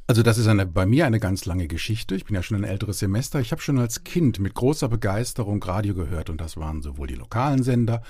Also 0.10 0.24
das 0.24 0.40
ist 0.40 0.48
eine, 0.48 0.66
bei 0.66 0.88
mir 0.88 1.06
eine 1.06 1.20
ganz 1.20 1.46
lange 1.46 1.68
Geschichte. 1.68 2.16
Ich 2.16 2.26
bin 2.26 2.34
ja 2.34 2.42
schon 2.42 2.58
ein 2.58 2.64
älteres 2.64 2.98
Semester. 2.98 3.42
Ich 3.42 3.52
habe 3.52 3.62
schon 3.62 3.78
als 3.78 4.04
Kind 4.04 4.40
mit 4.40 4.56
großer 4.56 4.90
Begeisterung 4.90 5.62
Radio 5.62 5.94
gehört 5.94 6.32
und 6.32 6.42
das 6.42 6.58
waren 6.58 6.82
sowohl 6.82 7.06
die 7.06 7.14
lokalen 7.14 7.62
Sender 7.62 8.02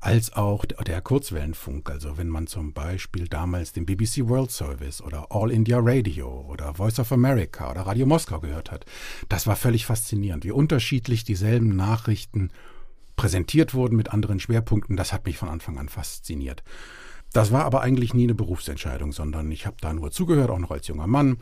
als 0.00 0.32
auch 0.34 0.64
der 0.64 1.00
Kurzwellenfunk. 1.00 1.90
Also 1.90 2.16
wenn 2.16 2.28
man 2.28 2.46
zum 2.46 2.74
Beispiel 2.74 3.26
damals 3.26 3.72
den 3.72 3.86
BBC 3.86 4.28
World 4.28 4.52
Service 4.52 5.02
oder 5.02 5.26
All 5.30 5.50
India 5.50 5.78
Radio 5.80 6.28
oder 6.48 6.74
Voice 6.74 7.00
of 7.00 7.10
America 7.10 7.68
oder 7.68 7.80
Radio 7.80 8.06
Moskau 8.06 8.38
gehört 8.38 8.70
hat, 8.70 8.84
das 9.28 9.48
war 9.48 9.56
völlig 9.56 9.84
faszinierend, 9.84 10.44
wie 10.44 10.52
unterschiedlich 10.52 11.24
dieselben 11.24 11.74
Nachrichten 11.74 12.52
präsentiert 13.16 13.74
wurden 13.74 13.96
mit 13.96 14.12
anderen 14.12 14.38
Schwerpunkten. 14.38 14.96
Das 14.96 15.12
hat 15.12 15.26
mich 15.26 15.38
von 15.38 15.48
Anfang 15.48 15.76
an 15.76 15.88
fasziniert. 15.88 16.62
Das 17.32 17.52
war 17.52 17.64
aber 17.64 17.82
eigentlich 17.82 18.14
nie 18.14 18.24
eine 18.24 18.34
Berufsentscheidung, 18.34 19.12
sondern 19.12 19.50
ich 19.50 19.66
habe 19.66 19.76
da 19.80 19.92
nur 19.92 20.10
zugehört, 20.10 20.50
auch 20.50 20.58
noch 20.58 20.70
als 20.70 20.86
junger 20.86 21.06
Mann. 21.06 21.38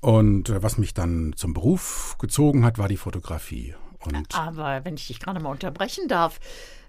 Und 0.00 0.48
äh, 0.48 0.62
was 0.62 0.78
mich 0.78 0.94
dann 0.94 1.32
zum 1.36 1.54
Beruf 1.54 2.16
gezogen 2.18 2.64
hat, 2.64 2.78
war 2.78 2.88
die 2.88 2.96
Fotografie. 2.96 3.74
Und 4.00 4.34
aber 4.34 4.84
wenn 4.84 4.94
ich 4.94 5.06
dich 5.06 5.20
gerade 5.20 5.40
mal 5.40 5.50
unterbrechen 5.50 6.08
darf, 6.08 6.40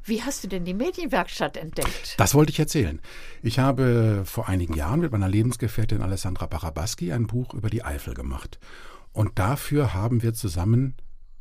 wie 0.03 0.23
hast 0.23 0.43
du 0.43 0.47
denn 0.47 0.65
die 0.65 0.73
Medienwerkstatt 0.73 1.55
entdeckt? 1.55 2.15
Das 2.17 2.33
wollte 2.33 2.51
ich 2.51 2.59
erzählen. 2.59 2.99
Ich 3.41 3.59
habe 3.59 4.23
vor 4.25 4.49
einigen 4.49 4.73
Jahren 4.73 4.99
mit 4.99 5.11
meiner 5.11 5.29
Lebensgefährtin 5.29 6.01
Alessandra 6.01 6.47
Barabaski 6.47 7.13
ein 7.13 7.27
Buch 7.27 7.53
über 7.53 7.69
die 7.69 7.85
Eifel 7.85 8.13
gemacht. 8.13 8.59
Und 9.13 9.37
dafür 9.39 9.93
haben 9.93 10.23
wir 10.23 10.33
zusammen 10.33 10.95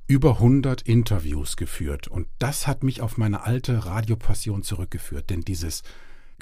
über 0.06 0.32
100 0.34 0.82
Interviews 0.82 1.56
geführt. 1.56 2.06
Und 2.06 2.28
das 2.38 2.66
hat 2.66 2.84
mich 2.84 3.00
auf 3.00 3.16
meine 3.16 3.44
alte 3.44 3.86
Radiopassion 3.86 4.62
zurückgeführt. 4.62 5.30
Denn 5.30 5.40
dieses 5.40 5.82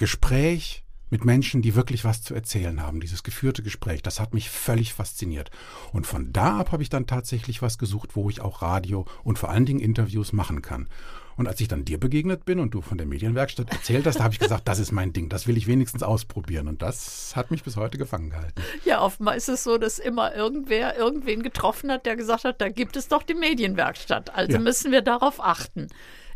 Gespräch 0.00 0.82
mit 1.10 1.26
Menschen, 1.26 1.60
die 1.60 1.74
wirklich 1.74 2.04
was 2.04 2.22
zu 2.22 2.34
erzählen 2.34 2.80
haben, 2.80 3.00
dieses 3.00 3.22
geführte 3.22 3.62
Gespräch, 3.62 4.00
das 4.00 4.18
hat 4.18 4.32
mich 4.32 4.48
völlig 4.48 4.94
fasziniert. 4.94 5.50
Und 5.92 6.06
von 6.06 6.32
da 6.32 6.58
ab 6.58 6.72
habe 6.72 6.82
ich 6.82 6.88
dann 6.88 7.06
tatsächlich 7.06 7.60
was 7.60 7.76
gesucht, 7.76 8.16
wo 8.16 8.30
ich 8.30 8.40
auch 8.40 8.62
Radio 8.62 9.04
und 9.24 9.38
vor 9.38 9.50
allen 9.50 9.66
Dingen 9.66 9.80
Interviews 9.80 10.32
machen 10.32 10.62
kann. 10.62 10.88
Und 11.36 11.48
als 11.48 11.60
ich 11.60 11.68
dann 11.68 11.84
dir 11.84 12.00
begegnet 12.00 12.46
bin 12.46 12.60
und 12.60 12.72
du 12.72 12.80
von 12.80 12.96
der 12.96 13.06
Medienwerkstatt 13.06 13.70
erzählt 13.70 14.06
hast, 14.06 14.20
da 14.20 14.24
habe 14.24 14.32
ich 14.32 14.40
gesagt, 14.40 14.68
das 14.68 14.78
ist 14.78 14.90
mein 14.90 15.12
Ding, 15.12 15.28
das 15.28 15.46
will 15.46 15.58
ich 15.58 15.66
wenigstens 15.66 16.02
ausprobieren. 16.02 16.66
Und 16.66 16.80
das 16.80 17.36
hat 17.36 17.50
mich 17.50 17.62
bis 17.62 17.76
heute 17.76 17.98
gefangen 17.98 18.30
gehalten. 18.30 18.62
Ja, 18.84 19.02
oftmals 19.02 19.48
ist 19.48 19.54
es 19.54 19.64
so, 19.64 19.76
dass 19.76 19.98
immer 19.98 20.34
irgendwer 20.34 20.96
irgendwen 20.96 21.42
getroffen 21.42 21.90
hat, 21.90 22.06
der 22.06 22.16
gesagt 22.16 22.44
hat, 22.44 22.60
da 22.62 22.70
gibt 22.70 22.96
es 22.96 23.08
doch 23.08 23.22
die 23.22 23.34
Medienwerkstatt. 23.34 24.34
Also 24.34 24.54
ja. 24.54 24.58
müssen 24.60 24.92
wir 24.92 25.02
darauf 25.02 25.42
achten. 25.42 25.88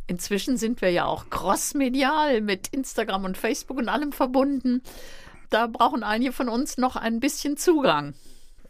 Inzwischen 0.07 0.57
sind 0.57 0.81
wir 0.83 0.91
ja 0.91 1.07
auch 1.07 1.31
crossmedial 1.31 2.41
mit 2.41 2.69
Instagram 2.69 3.25
und 3.25 3.39
Facebook 3.39 3.79
und 3.79 3.89
allem 3.89 4.13
verbunden. 4.13 4.83
Da 5.51 5.67
brauchen 5.67 6.03
einige 6.03 6.33
von 6.33 6.49
uns 6.49 6.79
noch 6.79 6.97
ein 6.97 7.21
bisschen 7.21 7.57
Zugang. 7.57 8.15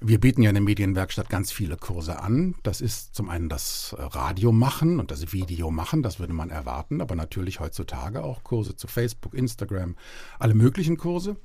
Wir 0.00 0.20
bieten 0.20 0.42
ja 0.42 0.50
in 0.50 0.54
der 0.54 0.62
Medienwerkstatt 0.62 1.30
ganz 1.30 1.50
viele 1.50 1.76
Kurse 1.76 2.20
an. 2.20 2.56
Das 2.62 2.80
ist 2.80 3.14
zum 3.14 3.30
einen 3.30 3.48
das 3.48 3.96
Radio 3.98 4.52
machen 4.52 5.00
und 5.00 5.10
das 5.10 5.32
Video 5.32 5.70
machen, 5.70 6.02
das 6.02 6.18
würde 6.18 6.34
man 6.34 6.50
erwarten, 6.50 7.00
aber 7.00 7.14
natürlich 7.14 7.58
heutzutage 7.58 8.22
auch 8.22 8.44
Kurse 8.44 8.76
zu 8.76 8.86
Facebook, 8.86 9.32
Instagram, 9.32 9.96
alle 10.38 10.54
möglichen 10.54 10.98
Kurse. 10.98 11.36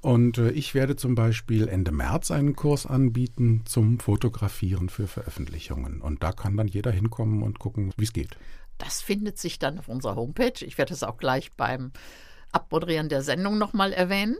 Und 0.00 0.38
äh, 0.38 0.50
ich 0.50 0.74
werde 0.74 0.94
zum 0.94 1.16
Beispiel 1.16 1.66
Ende 1.66 1.90
März 1.90 2.30
einen 2.30 2.54
Kurs 2.54 2.86
anbieten 2.86 3.62
zum 3.64 3.98
Fotografieren 3.98 4.90
für 4.90 5.08
Veröffentlichungen. 5.08 6.00
Und 6.00 6.22
da 6.22 6.30
kann 6.30 6.56
dann 6.56 6.68
jeder 6.68 6.92
hinkommen 6.92 7.42
und 7.42 7.58
gucken, 7.58 7.92
wie 7.96 8.04
es 8.04 8.12
geht. 8.12 8.36
Das 8.78 9.02
findet 9.02 9.38
sich 9.38 9.58
dann 9.58 9.78
auf 9.78 9.88
unserer 9.88 10.16
Homepage. 10.16 10.64
Ich 10.64 10.78
werde 10.78 10.94
es 10.94 11.02
auch 11.02 11.18
gleich 11.18 11.52
beim 11.52 11.92
Abmoderieren 12.52 13.08
der 13.08 13.22
Sendung 13.22 13.58
nochmal 13.58 13.92
erwähnen. 13.92 14.36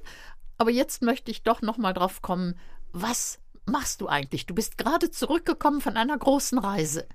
Aber 0.57 0.71
jetzt 0.71 1.03
möchte 1.03 1.31
ich 1.31 1.43
doch 1.43 1.63
nochmal 1.63 1.95
drauf 1.95 2.23
kommen, 2.23 2.55
was 2.93 3.39
machst 3.67 4.01
du 4.01 4.09
eigentlich? 4.09 4.47
Du 4.47 4.55
bist 4.55 4.79
gerade 4.79 5.11
zurückgekommen 5.11 5.81
von 5.81 5.97
einer 5.97 6.17
großen 6.17 6.59
Reise. 6.59 7.07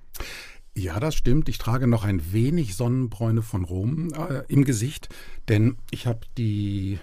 Ja, 0.76 0.98
das 0.98 1.14
stimmt. 1.14 1.48
Ich 1.48 1.58
trage 1.58 1.86
noch 1.86 2.04
ein 2.04 2.32
wenig 2.32 2.74
Sonnenbräune 2.76 3.42
von 3.42 3.64
Rom 3.64 4.12
äh, 4.12 4.42
im 4.48 4.64
Gesicht, 4.64 5.08
denn 5.48 5.76
ich 5.90 6.06
habe 6.06 6.20
die 6.36 6.98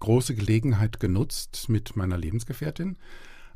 große 0.00 0.34
Gelegenheit 0.34 1.00
genutzt, 1.00 1.66
mit 1.68 1.96
meiner 1.96 2.18
Lebensgefährtin 2.18 2.96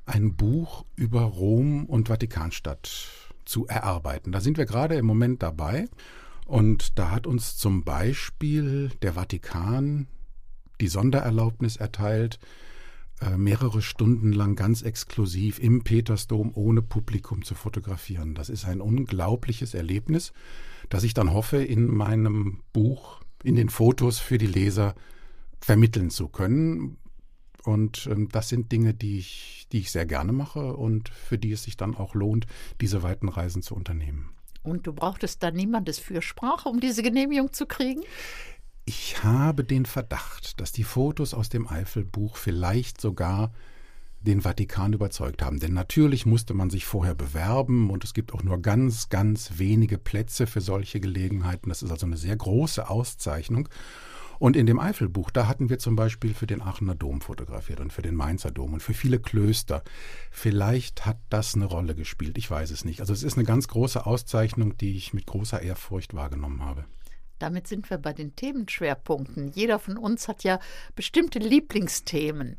ein 0.05 0.35
Buch 0.37 0.85
über 0.97 1.23
Rom 1.23 1.87
und 1.87 2.09
Vatikanstadt 2.09 3.09
zu 3.45 3.67
erarbeiten. 3.67 4.33
Da 4.33 4.41
sind 4.41 4.59
wir 4.59 4.67
gerade 4.67 4.97
im 4.97 5.07
Moment 5.07 5.43
dabei. 5.43 5.89
Und 6.47 6.99
da 6.99 7.11
hat 7.11 7.27
uns 7.27 7.57
zum 7.57 7.85
Beispiel 7.85 8.91
der 9.01 9.15
Vatikan 9.15 10.07
die 10.81 10.89
Sondererlaubnis 10.89 11.77
erteilt, 11.77 12.39
äh, 13.21 13.37
mehrere 13.37 13.83
Stunden 13.83 14.33
lang 14.33 14.57
ganz 14.57 14.83
exklusiv 14.83 15.61
im 15.61 15.85
Petersdom 15.85 16.51
ohne 16.55 16.83
Publikum 16.83 17.45
zu 17.45 17.55
fotografieren. 17.55 18.35
Das 18.35 18.49
ist 18.49 18.65
ein 18.65 18.81
unglaubliches 18.81 19.75
Erlebnis, 19.75 20.33
das 20.89 21.05
ich 21.05 21.15
dann 21.15 21.33
hoffe, 21.33 21.59
in 21.63 21.87
meinem 21.87 22.63
Buch, 22.73 23.21
in 23.45 23.55
den 23.55 23.69
Fotos 23.69 24.19
für 24.19 24.39
die 24.39 24.47
Leser 24.47 24.95
vermitteln 25.61 26.11
zu 26.11 26.29
können. 26.29 26.97
Und 27.65 28.09
ähm, 28.11 28.29
das 28.31 28.49
sind 28.49 28.73
Dinge, 28.73 28.95
die 28.95 29.19
ich, 29.19 29.67
die 29.73 29.79
ich 29.79 29.91
sehr 29.91 30.07
gerne 30.07 30.33
mache 30.33 30.75
und 30.75 31.09
für 31.09 31.39
die 31.39 31.53
es 31.53 31.65
sich 31.65 31.77
dann 31.77 31.95
auch 31.95 32.15
lohnt, 32.15 32.47
diese 32.81 33.03
weiten 33.03 33.29
Reisen 33.29 33.63
zu 33.63 33.75
unternehmen. 33.75 34.31
Und 34.63 34.87
du 34.87 34.93
brauchtest 34.93 35.43
da 35.43 35.51
niemandes 35.51 35.99
Fürsprache, 35.99 36.69
um 36.69 36.81
diese 36.81 37.03
Genehmigung 37.03 37.53
zu 37.53 37.67
kriegen? 37.67 38.03
Ich 38.85 39.23
habe 39.23 39.65
den 39.65 39.87
Verdacht, 39.87 40.61
dass 40.61 40.73
die 40.73 40.85
Fotos 40.85 41.35
aus 41.35 41.49
dem 41.49 41.69
Eifelbuch 41.69 42.37
vielleicht 42.37 43.01
sogar 43.01 43.53
den 44.23 44.41
Vatikan 44.41 44.93
überzeugt 44.93 45.43
haben. 45.43 45.59
Denn 45.59 45.73
natürlich 45.73 46.27
musste 46.27 46.55
man 46.55 46.71
sich 46.71 46.85
vorher 46.85 47.15
bewerben 47.15 47.91
und 47.91 48.05
es 48.05 48.15
gibt 48.15 48.33
auch 48.33 48.43
nur 48.43 48.61
ganz, 48.61 49.09
ganz 49.09 49.53
wenige 49.57 49.99
Plätze 49.99 50.47
für 50.47 50.61
solche 50.61 51.01
Gelegenheiten. 51.01 51.69
Das 51.69 51.83
ist 51.83 51.91
also 51.91 52.07
eine 52.07 52.17
sehr 52.17 52.37
große 52.37 52.89
Auszeichnung. 52.89 53.69
Und 54.43 54.57
in 54.57 54.67
dem 54.67 54.81
Eifelbuch, 54.81 55.31
da 55.31 55.47
hatten 55.47 55.71
wir 55.71 55.79
zum 55.79 55.95
Beispiel 55.95 56.35
für 56.35 56.49
den 56.49 56.63
Aachener 56.63 56.97
Dom 56.97 57.21
fotografiert 57.21 57.79
und 57.79 57.93
für 57.93 58.03
den 58.03 58.17
Mainzer 58.17 58.51
Dom 58.51 58.73
und 58.73 58.83
für 58.83 58.93
viele 58.93 59.21
Klöster. 59.21 59.85
Vielleicht 60.33 61.07
hat 61.07 61.19
das 61.31 61.55
eine 61.55 61.67
Rolle 61.67 61.95
gespielt, 61.95 62.37
ich 62.37 62.51
weiß 62.51 62.73
es 62.73 62.85
nicht. 62.85 62.99
Also 62.99 63.13
es 63.13 63.23
ist 63.23 63.37
eine 63.37 63.47
ganz 63.47 63.69
große 63.69 64.05
Auszeichnung, 64.05 64.77
die 64.77 64.97
ich 64.97 65.15
mit 65.15 65.27
großer 65.27 65.63
Ehrfurcht 65.63 66.15
wahrgenommen 66.15 66.65
habe. 66.65 66.87
Damit 67.39 67.69
sind 67.69 67.89
wir 67.89 67.99
bei 67.99 68.13
den 68.13 68.35
Themenschwerpunkten. 68.35 69.53
Jeder 69.53 69.79
von 69.79 69.97
uns 69.97 70.27
hat 70.27 70.43
ja 70.43 70.59
bestimmte 70.97 71.39
Lieblingsthemen. 71.39 72.57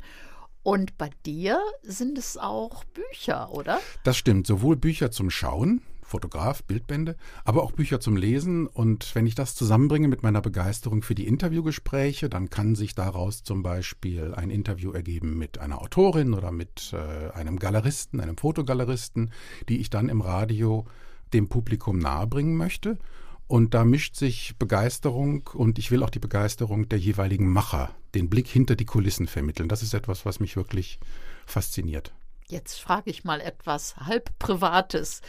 Und 0.62 0.98
bei 0.98 1.10
dir 1.26 1.60
sind 1.82 2.17
es 2.17 2.38
auch 2.38 2.86
Bücher, 2.86 3.52
oder? 3.52 3.82
Das 4.06 4.15
stimmt, 4.15 4.48
sowohl 4.48 4.78
Bücher 4.78 5.12
zum 5.12 5.30
Schauen, 5.30 5.82
Fotograf, 6.13 6.63
Bildbände, 6.63 7.15
aber 7.43 7.63
auch 7.63 7.71
Bücher 7.71 7.99
zum 7.99 8.15
Lesen. 8.15 8.67
Und 8.67 9.15
wenn 9.15 9.26
ich 9.26 9.34
das 9.34 9.56
zusammenbringe 9.56 10.08
mit 10.08 10.21
meiner 10.21 10.41
Begeisterung 10.41 11.02
für 11.02 11.15
die 11.15 11.26
Interviewgespräche, 11.26 12.30
dann 12.30 12.52
kann 12.52 12.76
sich 12.76 12.93
daraus 12.93 13.41
zum 13.41 13.63
Beispiel 13.63 14.36
ein 14.36 14.52
Interview 14.52 14.91
ergeben 14.91 15.39
mit 15.39 15.58
einer 15.58 15.82
Autorin 15.82 16.36
oder 16.36 16.52
mit 16.52 16.93
äh, 16.93 17.32
einem 17.32 17.58
Galeristen, 17.58 18.19
einem 18.19 18.38
Fotogaleristen, 18.38 19.32
die 19.69 19.80
ich 19.80 19.89
dann 19.89 20.08
im 20.08 20.21
Radio 20.21 20.86
dem 21.34 21.49
Publikum 21.49 21.97
nahebringen 21.97 22.58
möchte. 22.58 22.99
Und 23.47 23.73
da 23.73 23.84
mischt 23.84 24.15
sich 24.15 24.56
Begeisterung 24.60 25.49
und 25.52 25.80
ich 25.80 25.89
will 25.89 26.04
auch 26.04 26.12
die 26.12 26.19
Begeisterung 26.19 26.89
der 26.89 26.99
jeweiligen 26.99 27.52
Macher, 27.52 27.89
den 28.13 28.30
Blick 28.30 28.47
hinter 28.47 28.76
die 28.76 28.86
Kulissen 28.86 29.26
vermitteln. 29.26 29.67
Das 29.67 29.82
ist 29.82 29.95
etwas, 29.95 30.28
was 30.28 30.39
mich 30.39 30.56
wirklich 30.56 30.99
fasziniert. 31.47 32.13
Jetzt 32.47 32.80
frage 32.80 33.10
ich 33.10 33.23
mal 33.23 33.41
etwas 33.41 33.97
halb 33.97 34.38
Privates 34.38 35.21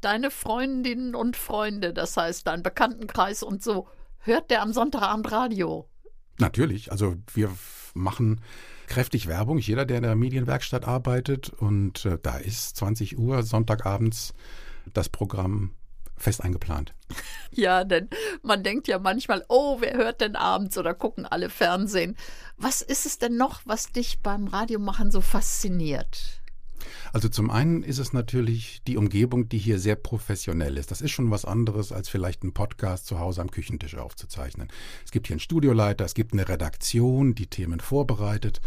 deine 0.00 0.30
Freundinnen 0.30 1.14
und 1.14 1.36
Freunde, 1.36 1.92
das 1.92 2.16
heißt 2.16 2.46
dein 2.46 2.62
Bekanntenkreis 2.62 3.42
und 3.42 3.62
so, 3.62 3.88
hört 4.18 4.50
der 4.50 4.62
am 4.62 4.72
Sonntagabend 4.72 5.30
Radio? 5.32 5.88
Natürlich, 6.38 6.92
also 6.92 7.16
wir 7.34 7.50
machen 7.94 8.40
kräftig 8.86 9.26
Werbung, 9.26 9.58
jeder, 9.58 9.84
der 9.84 9.98
in 9.98 10.02
der 10.04 10.14
Medienwerkstatt 10.14 10.86
arbeitet 10.86 11.50
und 11.50 12.04
äh, 12.04 12.18
da 12.22 12.38
ist 12.38 12.76
20 12.76 13.18
Uhr 13.18 13.42
Sonntagabends 13.42 14.34
das 14.94 15.08
Programm 15.08 15.72
fest 16.16 16.42
eingeplant. 16.42 16.94
Ja, 17.50 17.82
denn 17.82 18.08
man 18.42 18.62
denkt 18.62 18.86
ja 18.86 18.98
manchmal, 18.98 19.42
oh, 19.48 19.78
wer 19.80 19.94
hört 19.94 20.20
denn 20.20 20.36
abends 20.36 20.76
oder 20.76 20.94
gucken 20.94 21.24
alle 21.24 21.48
Fernsehen? 21.48 22.14
Was 22.56 22.82
ist 22.82 23.06
es 23.06 23.18
denn 23.18 23.36
noch, 23.36 23.62
was 23.64 23.90
dich 23.90 24.20
beim 24.20 24.46
Radiomachen 24.46 25.10
so 25.10 25.22
fasziniert? 25.22 26.42
Also 27.12 27.28
zum 27.28 27.50
einen 27.50 27.82
ist 27.82 27.98
es 27.98 28.12
natürlich 28.12 28.82
die 28.86 28.96
Umgebung, 28.96 29.48
die 29.48 29.58
hier 29.58 29.78
sehr 29.78 29.96
professionell 29.96 30.76
ist. 30.76 30.90
Das 30.90 31.00
ist 31.00 31.10
schon 31.10 31.30
was 31.30 31.44
anderes, 31.44 31.92
als 31.92 32.08
vielleicht 32.08 32.42
einen 32.42 32.54
Podcast 32.54 33.06
zu 33.06 33.18
Hause 33.18 33.40
am 33.40 33.50
Küchentisch 33.50 33.96
aufzuzeichnen. 33.96 34.68
Es 35.04 35.10
gibt 35.10 35.26
hier 35.26 35.34
einen 35.34 35.40
Studioleiter, 35.40 36.04
es 36.04 36.14
gibt 36.14 36.32
eine 36.32 36.48
Redaktion, 36.48 37.34
die 37.34 37.46
Themen 37.46 37.80
vorbereitet. 37.80 38.60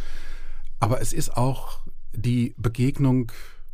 Aber 0.79 1.01
es 1.01 1.13
ist 1.13 1.37
auch 1.37 1.81
die 2.13 2.55
Begegnung 2.57 3.31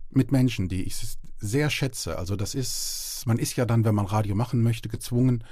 mit 0.09 0.31
Menschen, 0.31 0.67
die 0.67 0.83
ich 0.83 0.95
sehr 1.39 1.69
schätze. 1.69 2.17
Also 2.17 2.35
das 2.35 2.55
ist, 2.55 3.23
man 3.25 3.39
ist 3.39 3.55
ja 3.55 3.65
dann, 3.65 3.85
wenn 3.85 3.95
man 3.95 4.05
Radio 4.05 4.35
machen 4.35 4.61
möchte, 4.61 4.89
gezwungen, 4.89 5.43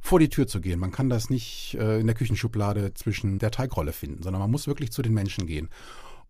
vor 0.00 0.18
die 0.18 0.28
Tür 0.28 0.46
zu 0.46 0.60
gehen. 0.60 0.80
Man 0.80 0.92
kann 0.92 1.08
das 1.08 1.30
nicht 1.30 1.78
äh, 1.80 1.98
in 1.98 2.06
der 2.06 2.14
Küchenschublade 2.14 2.92
zwischen 2.92 3.38
der 3.38 3.50
Teigrolle 3.50 3.92
finden, 3.92 4.22
sondern 4.22 4.40
man 4.42 4.50
muss 4.50 4.66
wirklich 4.66 4.92
zu 4.92 5.00
den 5.00 5.14
Menschen 5.14 5.46
gehen. 5.46 5.70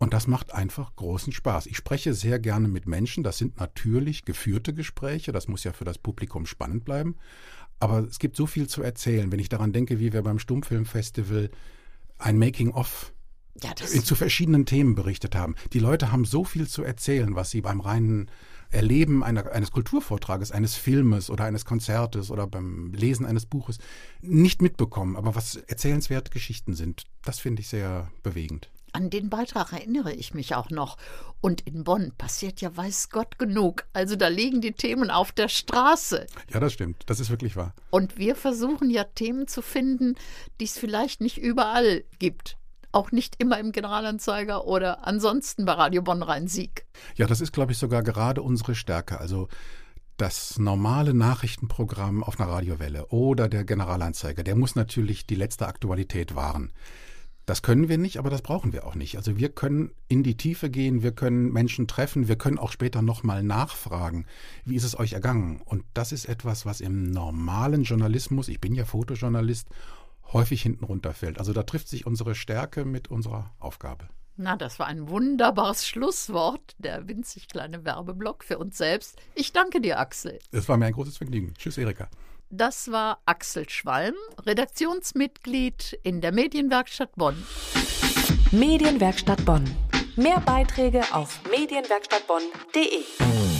Und 0.04 0.12
das 0.12 0.26
macht 0.26 0.52
einfach 0.52 0.94
großen 0.96 1.32
Spaß. 1.32 1.64
Ich 1.64 1.78
spreche 1.78 2.12
sehr 2.12 2.38
gerne 2.38 2.68
mit 2.68 2.86
Menschen. 2.86 3.24
Das 3.24 3.38
sind 3.38 3.58
natürlich 3.58 4.26
geführte 4.26 4.74
Gespräche. 4.74 5.32
Das 5.32 5.48
muss 5.48 5.64
ja 5.64 5.72
für 5.72 5.86
das 5.86 5.96
Publikum 5.96 6.44
spannend 6.44 6.84
bleiben. 6.84 7.16
Aber 7.80 8.00
es 8.00 8.18
gibt 8.18 8.36
so 8.36 8.46
viel 8.46 8.68
zu 8.68 8.82
erzählen, 8.82 9.32
wenn 9.32 9.38
ich 9.38 9.48
daran 9.48 9.72
denke, 9.72 9.98
wie 10.00 10.12
wir 10.12 10.22
beim 10.22 10.38
Stummfilmfestival 10.38 11.50
ein 12.18 12.38
Making-of 12.38 13.14
ja, 13.62 13.74
zu 13.74 14.14
verschiedenen 14.14 14.66
Themen 14.66 14.94
berichtet 14.94 15.34
haben. 15.34 15.54
Die 15.72 15.78
Leute 15.78 16.12
haben 16.12 16.26
so 16.26 16.44
viel 16.44 16.68
zu 16.68 16.82
erzählen, 16.82 17.34
was 17.34 17.50
sie 17.50 17.62
beim 17.62 17.80
reinen 17.80 18.30
Erleben 18.68 19.24
einer, 19.24 19.52
eines 19.52 19.70
Kulturvortrages, 19.70 20.52
eines 20.52 20.74
Filmes 20.74 21.30
oder 21.30 21.44
eines 21.44 21.64
Konzertes 21.64 22.30
oder 22.30 22.46
beim 22.46 22.92
Lesen 22.92 23.24
eines 23.24 23.46
Buches 23.46 23.78
nicht 24.20 24.60
mitbekommen, 24.60 25.16
aber 25.16 25.34
was 25.34 25.56
erzählenswerte 25.56 26.30
Geschichten 26.30 26.74
sind. 26.74 27.04
Das 27.22 27.38
finde 27.38 27.62
ich 27.62 27.68
sehr 27.68 28.10
bewegend. 28.22 28.68
An 28.94 29.10
den 29.10 29.28
Beitrag 29.28 29.72
erinnere 29.72 30.12
ich 30.12 30.34
mich 30.34 30.54
auch 30.54 30.70
noch. 30.70 30.96
Und 31.40 31.62
in 31.62 31.82
Bonn 31.82 32.12
passiert 32.16 32.60
ja 32.60 32.76
weiß 32.76 33.10
Gott 33.10 33.38
genug. 33.40 33.84
Also 33.92 34.14
da 34.14 34.28
liegen 34.28 34.60
die 34.60 34.70
Themen 34.70 35.10
auf 35.10 35.32
der 35.32 35.48
Straße. 35.48 36.28
Ja, 36.52 36.60
das 36.60 36.74
stimmt. 36.74 37.02
Das 37.06 37.18
ist 37.18 37.28
wirklich 37.28 37.56
wahr. 37.56 37.74
Und 37.90 38.18
wir 38.18 38.36
versuchen 38.36 38.90
ja 38.90 39.02
Themen 39.02 39.48
zu 39.48 39.62
finden, 39.62 40.14
die 40.60 40.66
es 40.66 40.78
vielleicht 40.78 41.20
nicht 41.20 41.38
überall 41.38 42.04
gibt. 42.20 42.56
Auch 42.92 43.10
nicht 43.10 43.34
immer 43.40 43.58
im 43.58 43.72
Generalanzeiger 43.72 44.64
oder 44.64 45.04
ansonsten 45.04 45.64
bei 45.64 45.72
Radio 45.72 46.00
Bonn 46.00 46.22
Rhein-Sieg. 46.22 46.86
Ja, 47.16 47.26
das 47.26 47.40
ist, 47.40 47.52
glaube 47.52 47.72
ich, 47.72 47.78
sogar 47.78 48.04
gerade 48.04 48.42
unsere 48.42 48.76
Stärke. 48.76 49.18
Also 49.18 49.48
das 50.18 50.60
normale 50.60 51.14
Nachrichtenprogramm 51.14 52.22
auf 52.22 52.38
einer 52.38 52.48
Radiowelle 52.48 53.06
oder 53.08 53.48
der 53.48 53.64
Generalanzeiger, 53.64 54.44
der 54.44 54.54
muss 54.54 54.76
natürlich 54.76 55.26
die 55.26 55.34
letzte 55.34 55.66
Aktualität 55.66 56.36
wahren. 56.36 56.72
Das 57.46 57.60
können 57.60 57.88
wir 57.88 57.98
nicht, 57.98 58.18
aber 58.18 58.30
das 58.30 58.40
brauchen 58.40 58.72
wir 58.72 58.86
auch 58.86 58.94
nicht. 58.94 59.16
Also 59.16 59.36
wir 59.36 59.50
können 59.50 59.92
in 60.08 60.22
die 60.22 60.36
Tiefe 60.36 60.70
gehen, 60.70 61.02
wir 61.02 61.12
können 61.12 61.52
Menschen 61.52 61.86
treffen, 61.86 62.26
wir 62.26 62.36
können 62.36 62.58
auch 62.58 62.72
später 62.72 63.02
nochmal 63.02 63.42
nachfragen, 63.42 64.26
wie 64.64 64.76
ist 64.76 64.84
es 64.84 64.98
euch 64.98 65.12
ergangen? 65.12 65.60
Und 65.64 65.84
das 65.92 66.12
ist 66.12 66.24
etwas, 66.24 66.64
was 66.64 66.80
im 66.80 67.10
normalen 67.10 67.82
Journalismus, 67.82 68.48
ich 68.48 68.60
bin 68.60 68.74
ja 68.74 68.86
Fotojournalist, 68.86 69.68
häufig 70.32 70.62
hinten 70.62 70.84
runterfällt. 70.84 71.38
Also 71.38 71.52
da 71.52 71.64
trifft 71.64 71.88
sich 71.88 72.06
unsere 72.06 72.34
Stärke 72.34 72.86
mit 72.86 73.08
unserer 73.08 73.52
Aufgabe. 73.58 74.08
Na, 74.36 74.56
das 74.56 74.78
war 74.78 74.86
ein 74.86 75.08
wunderbares 75.08 75.86
Schlusswort, 75.86 76.74
der 76.78 77.06
winzig 77.06 77.46
kleine 77.46 77.84
Werbeblock 77.84 78.42
für 78.42 78.58
uns 78.58 78.76
selbst. 78.76 79.16
Ich 79.34 79.52
danke 79.52 79.80
dir, 79.80 80.00
Axel. 80.00 80.40
Es 80.50 80.68
war 80.68 80.76
mir 80.76 80.86
ein 80.86 80.92
großes 80.92 81.18
Vergnügen. 81.18 81.54
Tschüss, 81.56 81.78
Erika. 81.78 82.08
Das 82.56 82.92
war 82.92 83.18
Axel 83.26 83.68
Schwalm, 83.68 84.14
Redaktionsmitglied 84.46 85.98
in 86.04 86.20
der 86.20 86.30
Medienwerkstatt 86.30 87.10
Bonn. 87.16 87.44
Medienwerkstatt 88.52 89.44
Bonn. 89.44 89.64
Mehr 90.14 90.38
Beiträge 90.38 91.02
auf 91.12 91.40
medienwerkstattbonn.de. 91.50 93.53